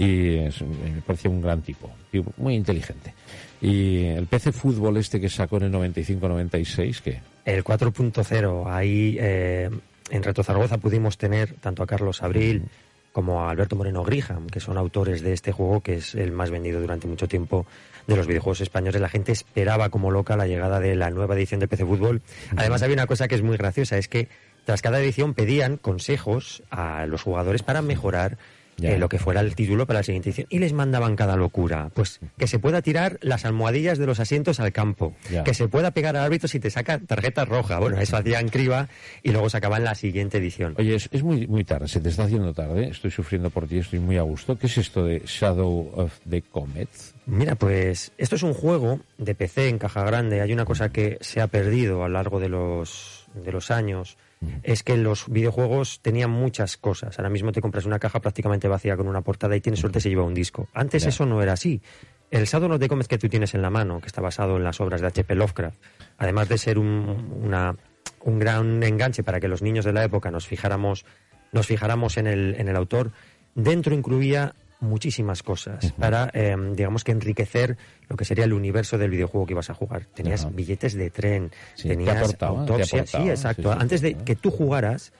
Y 0.04 0.36
es- 0.38 0.62
me 0.62 1.02
parece 1.06 1.28
un 1.28 1.42
gran 1.42 1.60
tipo, 1.62 1.90
tipo 2.10 2.32
muy 2.38 2.54
inteligente. 2.54 3.12
Y 3.60 4.04
el 4.06 4.26
PC 4.26 4.52
Fútbol 4.52 4.96
este 4.96 5.20
que 5.20 5.28
sacó 5.28 5.58
en 5.58 5.64
el 5.64 5.72
95-96, 5.72 7.00
que 7.02 7.20
El 7.44 7.62
4.0, 7.62 8.64
ahí 8.66 9.16
eh, 9.20 9.68
en 10.10 10.22
Reto 10.22 10.42
Zaragoza 10.42 10.78
pudimos 10.78 11.18
tener 11.18 11.54
tanto 11.54 11.82
a 11.82 11.86
Carlos 11.86 12.22
Abril 12.22 12.64
como 13.12 13.48
Alberto 13.48 13.76
Moreno 13.76 14.02
Griham, 14.04 14.46
que 14.46 14.60
son 14.60 14.78
autores 14.78 15.20
de 15.20 15.32
este 15.32 15.52
juego 15.52 15.80
que 15.80 15.94
es 15.96 16.14
el 16.14 16.32
más 16.32 16.50
vendido 16.50 16.80
durante 16.80 17.06
mucho 17.06 17.28
tiempo 17.28 17.66
de 18.06 18.16
los 18.16 18.26
videojuegos 18.26 18.60
españoles. 18.60 19.00
La 19.00 19.08
gente 19.08 19.32
esperaba 19.32 19.88
como 19.90 20.10
loca 20.10 20.36
la 20.36 20.46
llegada 20.46 20.80
de 20.80 20.94
la 20.96 21.10
nueva 21.10 21.34
edición 21.34 21.60
de 21.60 21.68
PC 21.68 21.84
Fútbol. 21.84 22.22
Además, 22.56 22.82
había 22.82 22.94
una 22.94 23.06
cosa 23.06 23.28
que 23.28 23.34
es 23.34 23.42
muy 23.42 23.56
graciosa, 23.56 23.98
es 23.98 24.08
que 24.08 24.28
tras 24.64 24.80
cada 24.80 25.00
edición 25.00 25.34
pedían 25.34 25.76
consejos 25.76 26.62
a 26.70 27.04
los 27.06 27.22
jugadores 27.22 27.62
para 27.62 27.82
mejorar. 27.82 28.38
Eh, 28.83 28.99
lo 28.99 29.09
que 29.09 29.19
fuera 29.19 29.40
el 29.40 29.55
título 29.55 29.87
para 29.87 30.01
la 30.01 30.03
siguiente 30.03 30.31
edición. 30.31 30.47
Y 30.51 30.59
les 30.59 30.73
mandaban 30.73 31.16
cada 31.16 31.37
locura. 31.37 31.90
Pues 31.95 32.21
que 32.38 32.47
se 32.47 32.59
pueda 32.59 32.83
tirar 32.83 33.19
las 33.23 33.45
almohadillas 33.45 33.99
de 33.99 34.07
los 34.07 34.21
asientos 34.21 34.61
al 34.61 34.73
campo. 34.73 35.14
Ya. 35.31 35.45
Que 35.45 35.55
se 35.55 35.69
pueda 35.69 35.90
pegar 35.93 36.16
al 36.16 36.25
árbitro 36.25 36.49
si 36.49 36.61
te 36.61 36.71
saca 36.71 36.99
tarjeta 36.99 37.45
roja. 37.45 37.79
Bueno, 37.79 37.99
eso 37.99 38.16
hacían 38.16 38.49
criba 38.49 38.88
y 39.23 39.31
luego 39.31 39.51
sacaban 39.51 39.85
la 39.85 39.95
siguiente 39.95 40.38
edición. 40.38 40.75
Oye, 40.79 40.95
es, 40.95 41.09
es 41.12 41.23
muy, 41.23 41.47
muy 41.47 41.64
tarde, 41.64 41.88
se 41.88 42.01
te 42.01 42.09
está 42.09 42.25
haciendo 42.25 42.53
tarde, 42.53 42.88
estoy 42.88 43.11
sufriendo 43.11 43.51
por 43.51 43.66
ti, 43.66 43.79
estoy 43.79 43.99
muy 43.99 44.16
a 44.16 44.23
gusto. 44.23 44.59
¿Qué 44.59 44.66
es 44.66 44.79
esto 44.79 45.05
de 45.05 45.23
Shadow 45.25 45.93
of 45.95 46.19
the 46.29 46.43
Comet? 46.43 46.88
Mira, 47.27 47.55
pues 47.55 48.12
esto 48.19 48.37
es 48.37 48.43
un 48.43 48.55
juego 48.55 49.01
de 49.19 49.35
PC 49.35 49.69
en 49.69 49.79
caja 49.79 50.03
grande. 50.05 50.40
Hay 50.40 50.53
una 50.53 50.64
cosa 50.64 50.90
que 50.90 51.19
se 51.21 51.40
ha 51.40 51.47
perdido 51.47 52.03
a 52.03 52.09
lo 52.09 52.14
largo 52.14 52.40
de 52.40 52.49
los, 52.49 53.27
de 53.35 53.53
los 53.53 53.71
años. 53.71 54.16
Es 54.62 54.83
que 54.83 54.96
los 54.96 55.29
videojuegos 55.29 56.00
tenían 56.00 56.31
muchas 56.31 56.76
cosas. 56.76 57.18
Ahora 57.18 57.29
mismo 57.31 57.53
te 57.53 57.61
compras 57.61 57.85
una 57.85 57.98
caja 57.98 58.20
prácticamente 58.20 58.68
vacía 58.68 58.96
con 58.96 59.07
una 59.07 59.20
portada 59.20 59.55
y 59.57 59.61
tienes 59.61 59.81
suerte 59.81 60.00
se 60.00 60.09
lleva 60.09 60.22
un 60.24 60.35
disco. 60.35 60.68
Antes 60.72 61.05
eso 61.07 61.26
no 61.26 61.42
era 61.42 61.53
así. 61.53 61.83
El 62.31 62.44
Shadow 62.46 62.72
of 62.72 62.79
the 62.81 62.88
Comet 62.88 63.07
que 63.07 63.18
tú 63.18 63.29
tienes 63.29 63.55
en 63.55 63.62
la 63.62 63.70
mano, 63.70 64.00
que 64.00 64.07
está 64.07 64.20
basado 64.20 64.57
en 64.57 64.64
las 64.64 64.81
obras 64.81 65.00
de 65.00 65.09
H.P. 65.09 65.35
Lovecraft, 65.35 65.76
además 66.16 66.48
de 66.48 66.59
ser 66.59 66.79
un, 66.79 67.38
una- 67.42 67.76
un 68.22 68.38
gran 68.38 68.83
enganche 68.83 69.22
para 69.24 69.40
que 69.40 69.48
los 69.48 69.62
niños 69.62 69.85
de 69.85 69.92
la 69.92 70.05
época 70.05 70.31
nos 70.31 70.46
fijáramos, 70.46 71.05
nos 71.53 71.66
fijáramos 71.66 72.16
en 72.18 72.26
el, 72.29 72.55
en 72.59 72.68
el 72.68 72.76
autor, 72.76 73.11
dentro 73.55 73.94
incluía 73.94 74.55
muchísimas 74.81 75.43
cosas 75.43 75.93
para, 75.93 76.31
eh, 76.33 76.57
digamos 76.75 77.05
que 77.05 77.12
enriquecer 77.12 77.77
lo 78.09 78.16
que 78.16 78.25
sería 78.25 78.45
el 78.45 78.53
universo 78.53 78.99
del 78.99 79.11
videojuego 79.11 79.47
que 79.47 79.53
ibas 79.53 79.71
a 79.71 79.75
jugar. 79.75 80.07
Tenías 80.14 80.53
billetes 80.55 80.95
de 80.95 81.11
tren, 81.11 81.51
Sí, 81.75 81.85
te 81.85 81.88
tenías 81.97 82.37
te 82.37 82.45
autopsia, 82.45 83.01
aportaba, 83.01 83.25
sí, 83.25 83.31
exacto. 83.31 83.73
sí, 83.73 83.79
Antes 83.81 84.01
de 84.01 84.14
que 84.14 84.37
tú 84.37 84.51
jugaras, 84.51 85.12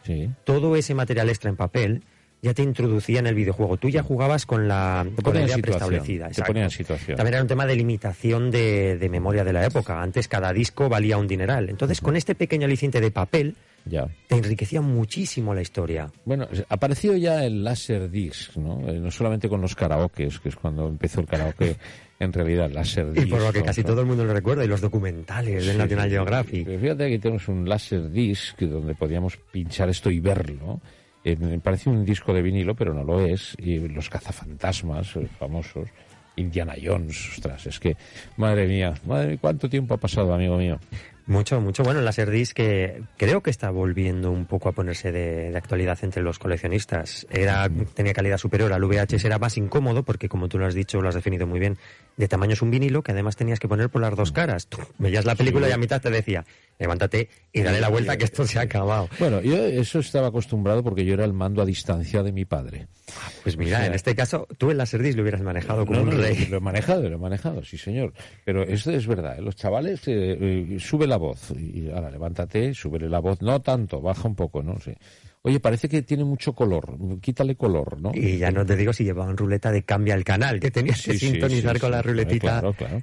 todo 0.45 0.77
ese 0.77 0.95
material 0.95 1.29
extra 1.29 1.51
en 1.51 1.57
papel 1.57 2.03
ya 2.43 2.55
te 2.55 2.63
introducía 2.63 3.19
en 3.19 3.27
el 3.27 3.35
videojuego. 3.35 3.77
Tú 3.77 3.89
ya 3.89 4.03
jugabas 4.03 4.47
con 4.47 4.67
la, 4.67 5.07
Te 5.17 5.23
con 5.23 5.35
la 5.35 5.43
idea 5.43 5.59
preestablecida. 5.59 6.25
te 6.27 6.31
exacto. 6.31 6.49
ponía 6.53 6.65
en 6.65 6.71
situación. 6.71 7.17
También 7.17 7.35
era 7.35 7.43
un 7.43 7.49
tema 7.49 7.67
de 7.67 7.77
limitación 7.77 8.51
de, 8.51 8.97
de 8.97 9.09
memoria 9.09 9.45
de 9.45 9.53
la 9.53 9.67
época. 9.67 10.01
Antes 10.01 10.27
cada 10.29 10.53
disco 10.53 10.89
valía 10.89 11.19
un 11.19 11.27
dineral. 11.29 11.69
Entonces, 11.69 12.01
con 12.01 12.17
este 12.17 12.35
pequeño 12.35 12.65
aliciente 12.67 13.01
de 13.01 13.11
papel, 13.11 13.57
Ya. 13.85 14.09
te 14.29 14.37
enriquecía 14.37 14.81
muchísimo 14.81 15.55
la 15.55 15.61
historia. 15.63 16.11
Bueno, 16.25 16.49
apareció 16.71 17.15
ya 17.17 17.45
el 17.45 17.63
Laserdisc, 17.63 18.57
¿no? 18.57 18.89
Eh, 18.89 18.99
no 18.99 19.11
solamente 19.11 19.49
con 19.49 19.61
los 19.61 19.75
karaokes, 19.75 20.39
que 20.41 20.49
es 20.49 20.57
cuando 20.57 20.89
empezó 20.89 21.21
el 21.21 21.27
karaoke, 21.27 21.77
en 22.21 22.33
realidad 22.33 22.67
el 22.67 22.75
Laserdisc. 22.75 23.27
Y 23.27 23.31
por 23.31 23.43
lo 23.43 23.53
que 23.53 23.59
¿no? 23.61 23.65
casi 23.67 23.83
todo 23.85 24.01
el 24.01 24.07
mundo 24.07 24.25
lo 24.25 24.33
recuerda, 24.33 24.65
y 24.65 24.69
los 24.69 24.81
documentales 24.81 25.67
del 25.67 25.77
National 25.77 26.09
Geographic. 26.09 26.81
Fíjate 26.81 27.09
que 27.11 27.19
tenemos 27.19 27.49
un 27.49 27.69
Laserdisc 27.69 28.59
donde 28.61 28.95
podíamos 28.95 29.37
pinchar 29.53 29.91
esto 29.91 30.11
y 30.11 30.21
verlo. 30.21 30.81
Eh, 31.25 31.61
parece 31.63 31.91
un 31.91 32.05
disco 32.05 32.33
de 32.33 32.43
vinilo, 32.43 32.75
pero 32.75 32.95
no 32.95 33.05
lo 33.05 33.21
es. 33.21 33.55
Y 33.59 33.79
los 33.89 34.09
cazafantasmas 34.09 35.17
eh, 35.17 35.27
famosos. 35.39 35.89
Indiana 36.37 36.75
Jones, 36.83 37.33
ostras, 37.33 37.67
es 37.67 37.79
que, 37.79 37.97
madre 38.37 38.67
mía, 38.67 38.95
madre 39.05 39.29
mía, 39.29 39.39
¿cuánto 39.41 39.69
tiempo 39.69 39.95
ha 39.95 39.99
pasado, 39.99 40.33
amigo 40.33 40.57
mío? 40.57 40.79
Mucho, 41.31 41.61
mucho. 41.61 41.85
Bueno, 41.85 42.01
el 42.01 42.05
Laserdisc 42.05 42.57
que 42.57 43.05
creo 43.17 43.41
que 43.41 43.51
está 43.51 43.71
volviendo 43.71 44.33
un 44.33 44.47
poco 44.47 44.69
a 44.69 44.73
ponerse 44.73 45.13
de, 45.13 45.53
de 45.53 45.57
actualidad 45.57 45.97
entre 46.03 46.23
los 46.23 46.41
coleccionistas. 46.41 47.25
Era, 47.31 47.71
tenía 47.95 48.13
calidad 48.13 48.37
superior 48.37 48.73
al 48.73 48.85
VHS, 48.85 49.27
era 49.27 49.39
más 49.39 49.57
incómodo 49.57 50.03
porque, 50.03 50.29
como 50.29 50.49
tú 50.49 50.59
lo 50.59 50.67
has 50.67 50.75
dicho, 50.75 51.01
lo 51.01 51.09
has 51.09 51.15
definido 51.15 51.47
muy 51.47 51.61
bien, 51.61 51.79
de 52.17 52.27
tamaño 52.27 52.55
es 52.55 52.63
un 52.63 52.73
vinilo 52.73 53.05
que 53.05 53.13
además 53.13 53.37
tenías 53.37 53.61
que 53.61 53.69
poner 53.69 53.91
por 53.91 54.03
las 54.03 54.17
dos 54.17 54.33
caras. 54.33 54.67
Tú 54.67 54.79
veías 54.99 55.25
la 55.25 55.37
película 55.37 55.69
y 55.69 55.73
a 55.73 55.79
mitad 55.79 56.03
te 56.03 56.11
decía, 56.11 56.45
levántate 56.81 57.29
y 57.53 57.63
dale 57.63 57.81
la 57.81 57.89
vuelta 57.89 58.17
que 58.17 58.25
esto 58.25 58.45
se 58.45 58.59
ha 58.59 58.63
acabado. 58.63 59.09
Bueno, 59.21 59.41
yo 59.41 59.57
eso 59.57 60.01
estaba 60.01 60.29
acostumbrado 60.29 60.83
porque 60.83 61.05
yo 61.05 61.15
era 61.15 61.25
el 61.25 61.33
mando 61.33 61.63
a 61.63 61.65
distancia 61.65 62.25
de 62.25 62.33
mi 62.33 62.45
padre. 62.45 62.89
Pues 63.43 63.57
mira, 63.57 63.77
O 63.77 63.81
sea, 63.81 63.87
en 63.87 63.95
este 63.95 64.15
caso, 64.15 64.49
tú 64.59 64.71
el 64.71 64.79
Laserdisc 64.79 65.17
lo 65.17 65.23
hubieras 65.23 65.43
manejado 65.43 65.87
como 65.87 66.01
No, 66.01 66.11
un 66.11 66.19
rey. 66.19 66.47
Lo 66.47 66.57
he 66.57 66.61
manejado, 66.61 67.09
lo 67.09 67.17
he 67.17 67.19
manejado, 67.19 67.65
sí 67.65 67.79
señor. 67.79 68.13
Pero 68.45 68.63
esto 68.63 68.91
es 68.91 69.07
verdad, 69.07 69.39
¿eh? 69.39 69.43
los 69.43 69.57
chavales 69.57 70.07
eh, 70.09 70.39
eh, 70.41 70.77
sube 70.79 71.07
la 71.07 71.19
voz 71.21 71.53
y 71.57 71.89
ahora 71.91 72.11
levántate, 72.11 72.75
súbele 72.75 73.09
la 73.09 73.21
voz, 73.21 73.41
no 73.43 73.61
tanto, 73.61 74.01
baja 74.01 74.27
un 74.27 74.35
poco, 74.35 74.61
no 74.65 74.81
sé. 74.81 74.97
Oye, 75.43 75.59
parece 75.59 75.89
que 75.89 76.03
tiene 76.03 76.23
mucho 76.23 76.53
color, 76.53 76.99
quítale 77.23 77.55
color, 77.57 77.99
¿no? 77.99 78.11
Y 78.15 78.37
ya 78.37 78.51
no 78.51 78.67
te 78.67 78.77
digo 78.77 78.93
si 78.93 79.05
llevaban 79.05 79.39
ruleta 79.39 79.73
de 79.73 79.85
cambia 79.85 80.15
el 80.15 80.23
canal, 80.23 80.61
que 80.61 80.71
tenías 80.71 81.01
que 81.01 81.13
Sí, 81.15 81.19
sí, 81.19 81.27
sintonizar 81.31 81.77
sí, 81.77 81.81
con 81.81 81.89
sí, 81.89 81.93
la 81.93 82.03
ruletita. 82.03 82.47
Claro, 82.61 82.75
claro. 82.75 83.03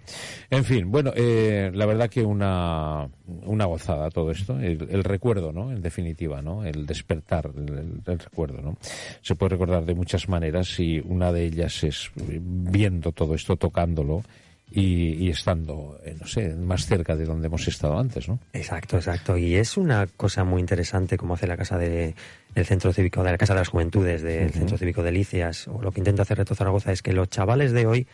En 0.51 0.63
fin, 0.63 0.91
bueno, 0.91 1.11
eh, 1.15 1.71
la 1.73 1.87
verdad 1.87 2.11
que 2.11 2.23
una, 2.23 3.09
una 3.25 3.65
gozada 3.65 4.11
todo 4.11 4.29
esto. 4.29 4.59
El, 4.59 4.87
el 4.91 5.03
recuerdo, 5.03 5.51
¿no? 5.51 5.71
En 5.71 5.81
definitiva, 5.81 6.43
¿no? 6.43 6.63
El 6.63 6.85
despertar, 6.85 7.49
el, 7.57 7.69
el- 7.73 8.01
el 8.05 8.19
recuerdo, 8.19 8.61
¿no? 8.61 8.77
Se 9.23 9.33
puede 9.33 9.49
recordar 9.51 9.83
de 9.85 9.95
muchas 9.95 10.29
maneras 10.29 10.79
y 10.79 10.99
una 11.03 11.31
de 11.31 11.43
ellas 11.45 11.83
es 11.83 12.11
viendo 12.15 13.13
todo 13.13 13.33
esto, 13.33 13.55
tocándolo 13.55 14.21
y, 14.69 15.13
y 15.13 15.29
estando, 15.29 15.99
eh, 16.03 16.15
no 16.19 16.27
sé, 16.27 16.53
más 16.55 16.85
cerca 16.85 17.15
de 17.15 17.25
donde 17.25 17.47
hemos 17.47 17.67
estado 17.67 17.97
antes, 17.97 18.27
¿no? 18.27 18.39
Exacto, 18.53 18.97
exacto. 18.97 19.37
Y 19.37 19.55
es 19.55 19.77
una 19.77 20.07
cosa 20.07 20.43
muy 20.43 20.59
interesante 20.59 21.17
como 21.17 21.35
hace 21.35 21.47
la 21.47 21.57
casa 21.57 21.77
de 21.77 22.15
el 22.55 22.65
Centro 22.65 22.91
Cívico 22.91 23.23
de 23.23 23.31
la 23.31 23.37
Casa 23.37 23.53
de 23.53 23.59
las 23.59 23.69
Juventudes 23.69 24.21
del 24.21 24.51
Centro 24.51 24.77
Cívico 24.77 25.03
de 25.03 25.11
Licias 25.11 25.67
o 25.67 25.81
lo 25.81 25.91
que 25.91 25.99
intenta 25.99 26.23
hacer 26.23 26.37
Reto 26.37 26.55
Zaragoza 26.55 26.91
es 26.91 27.01
que 27.01 27.13
los 27.13 27.29
chavales 27.29 27.71
de 27.71 27.85
hoy 27.85 28.07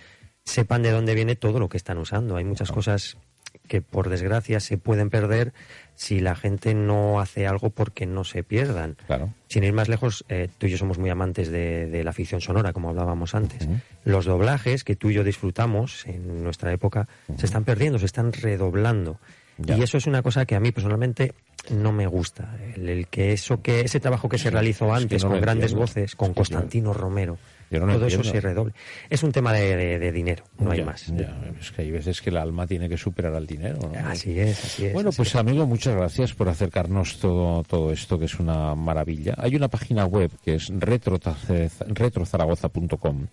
sepan 0.44 0.84
de 0.84 0.92
dónde 0.92 1.16
viene 1.16 1.36
todo 1.36 1.60
lo 1.60 1.70
que 1.70 1.78
están 1.78 1.98
usando. 1.98 2.36
Hay 2.36 2.44
muchas 2.44 2.72
cosas 2.72 3.18
que 3.67 3.82
por 3.82 4.10
desgracia 4.10 4.60
se 4.60 4.78
pueden 4.78 5.10
perder 5.10 5.54
si 5.95 6.19
la 6.19 6.36
gente 6.36 6.73
no 6.73 7.19
hace 7.19 7.47
algo 7.47 7.69
porque 7.69 8.06
no 8.06 8.23
se 8.23 8.43
pierdan. 8.43 8.97
Claro. 9.08 9.34
Sin 9.47 9.63
ir 9.63 9.73
más 9.73 9.89
lejos, 9.89 10.26
eh, 10.30 10.49
tú 10.58 10.67
y 10.67 10.71
yo 10.71 10.78
somos 10.78 10.97
muy 10.97 11.10
amantes 11.10 11.49
de, 11.49 11.88
de 11.88 12.04
la 12.04 12.13
ficción 12.13 12.41
sonora, 12.41 12.73
como 12.73 12.89
hablábamos 12.89 13.36
antes. 13.36 13.67
Los 14.04 14.26
doblajes 14.26 14.84
que 14.84 14.95
tú 14.95 15.10
y 15.10 15.13
yo 15.13 15.23
disfrutamos 15.23 16.06
en 16.08 16.43
nuestra 16.43 16.71
época 16.71 17.08
se 17.38 17.45
están 17.45 17.63
perdiendo, 17.63 17.99
se 17.99 18.06
están 18.06 18.34
redoblando. 18.34 19.19
Ya. 19.58 19.78
Y 19.78 19.84
eso 19.84 19.97
es 19.97 20.08
una 20.08 20.23
cosa 20.23 20.45
que 20.45 20.56
a 20.56 20.60
mí 20.60 20.71
personalmente 20.71 21.34
no 21.69 21.91
me 21.91 22.08
gusta. 22.08 22.58
El, 22.76 22.89
el 22.89 23.08
que 23.08 23.34
eso 23.34 23.62
que 23.62 23.82
ese 23.82 23.99
trabajo 23.99 24.28
que 24.28 24.38
se 24.38 24.49
realizó 24.49 24.86
es 24.86 24.97
que 24.97 25.04
antes 25.04 25.23
no 25.23 25.30
con 25.30 25.41
grandes 25.41 25.73
voces, 25.73 26.15
con 26.15 26.34
Constantino 26.34 26.91
Romero, 26.91 27.38
yo 27.78 27.86
no 27.86 27.94
lo 27.94 27.94
todo 28.00 28.08
eso 28.08 28.24
se 28.24 28.42
redoble. 28.42 28.74
Es 29.10 29.24
un 29.24 29.32
tema 29.32 29.54
de, 29.54 29.76
de- 29.76 30.00
de 30.00 30.12
dinero, 30.12 30.44
no 30.60 30.72
hay 30.72 30.84
más. 30.84 31.08
ya. 31.08 31.38
Es 31.60 31.72
que 31.72 31.82
hay 31.84 31.92
veces 31.92 32.22
que 32.22 32.30
el 32.30 32.38
alma 32.38 32.66
tiene 32.68 32.88
que 32.90 32.98
superar 32.98 33.34
al 33.36 33.46
dinero, 33.48 33.80
¿no? 33.94 34.08
Así 34.08 34.40
es, 34.40 34.64
así 34.64 34.86
es. 34.86 34.94
Bueno, 34.94 35.10
así 35.10 35.18
pues 35.18 35.30
es. 35.30 35.36
amigo, 35.36 35.66
muchas 35.66 35.96
gracias 35.96 36.34
por 36.34 36.50
acercarnos 36.50 37.20
todo, 37.20 37.64
todo 37.64 37.92
esto, 37.92 38.18
que 38.20 38.26
es 38.26 38.40
una 38.40 38.76
maravilla. 38.76 39.36
Hay 39.38 39.56
una 39.56 39.68
página 39.68 40.06
web 40.06 40.32
que 40.44 40.56
es 40.56 40.70
retroza- 40.72 41.36
retrozaragoza.com. 41.88 43.28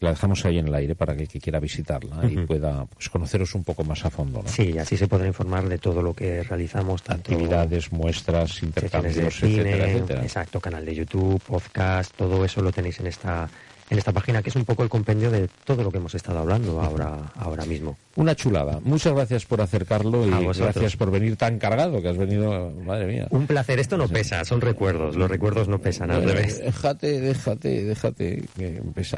La 0.00 0.10
dejamos 0.10 0.44
ahí 0.46 0.58
en 0.58 0.68
el 0.68 0.74
aire 0.74 0.94
para 0.94 1.14
que 1.14 1.22
el 1.22 1.28
que 1.28 1.40
quiera 1.40 1.60
visitarla 1.60 2.24
y 2.24 2.46
pueda 2.46 2.86
pues, 2.86 3.08
conoceros 3.10 3.54
un 3.54 3.64
poco 3.64 3.84
más 3.84 4.04
a 4.04 4.10
fondo. 4.10 4.42
¿no? 4.42 4.48
Sí, 4.48 4.78
así 4.78 4.96
se 4.96 5.06
podrá 5.06 5.26
informar 5.26 5.68
de 5.68 5.78
todo 5.78 6.02
lo 6.02 6.14
que 6.14 6.42
realizamos, 6.42 7.02
tanto 7.02 7.32
Actividades, 7.32 7.92
muestras, 7.92 8.62
intercambios, 8.62 9.14
de 9.16 9.30
cine, 9.30 9.60
etcétera, 9.60 9.90
etcétera. 9.90 10.22
exacto, 10.22 10.60
canal 10.60 10.84
de 10.84 10.94
YouTube, 10.94 11.40
podcast, 11.42 12.14
todo 12.16 12.44
eso 12.44 12.62
lo 12.62 12.72
tenéis 12.72 12.98
en 13.00 13.08
esta 13.08 13.48
en 13.90 13.98
esta 13.98 14.12
página 14.12 14.42
que 14.42 14.50
es 14.50 14.56
un 14.56 14.64
poco 14.64 14.82
el 14.82 14.88
compendio 14.88 15.30
de 15.30 15.48
todo 15.64 15.82
lo 15.82 15.90
que 15.90 15.98
hemos 15.98 16.14
estado 16.14 16.38
hablando 16.38 16.80
ahora 16.80 17.32
ahora 17.36 17.64
mismo. 17.64 17.98
Una 18.16 18.34
chulada. 18.34 18.80
Muchas 18.84 19.12
gracias 19.12 19.44
por 19.44 19.60
acercarlo 19.60 20.26
y 20.26 20.30
gracias 20.30 20.96
por 20.96 21.10
venir 21.10 21.36
tan 21.36 21.58
cargado, 21.58 22.00
que 22.00 22.08
has 22.08 22.16
venido, 22.16 22.70
madre 22.84 23.06
mía. 23.06 23.26
Un 23.30 23.46
placer, 23.46 23.78
esto 23.78 23.96
no 23.96 24.08
pesa, 24.08 24.44
son 24.44 24.60
recuerdos, 24.60 25.16
los 25.16 25.28
recuerdos 25.28 25.68
no 25.68 25.78
pesan, 25.78 26.10
al 26.10 26.22
Bueno, 26.22 26.34
revés. 26.34 26.60
Déjate, 26.60 27.20
déjate, 27.20 27.84
déjate. 27.84 28.44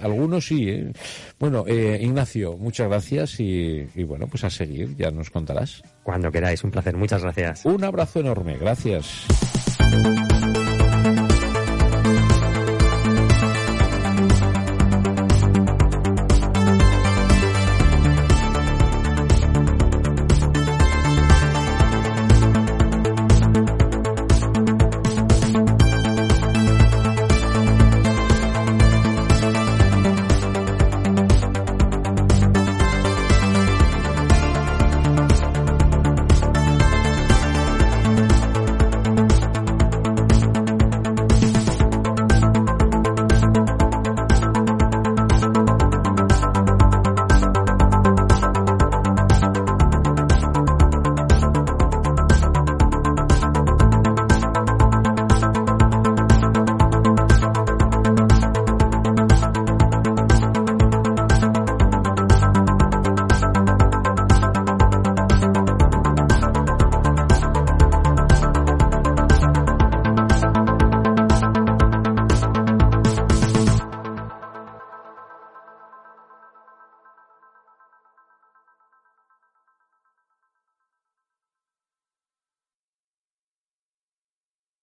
Algunos 0.00 0.46
sí. 0.46 0.68
¿eh? 0.68 0.92
Bueno, 1.38 1.64
eh, 1.66 1.98
Ignacio, 2.00 2.56
muchas 2.56 2.88
gracias 2.88 3.40
y, 3.40 3.86
y 3.94 4.04
bueno, 4.04 4.26
pues 4.26 4.44
a 4.44 4.50
seguir, 4.50 4.96
ya 4.96 5.10
nos 5.10 5.30
contarás. 5.30 5.82
Cuando 6.02 6.30
queráis, 6.30 6.64
un 6.64 6.70
placer, 6.70 6.96
muchas 6.96 7.22
gracias. 7.22 7.64
Un 7.64 7.84
abrazo 7.84 8.20
enorme, 8.20 8.56
gracias. 8.56 9.26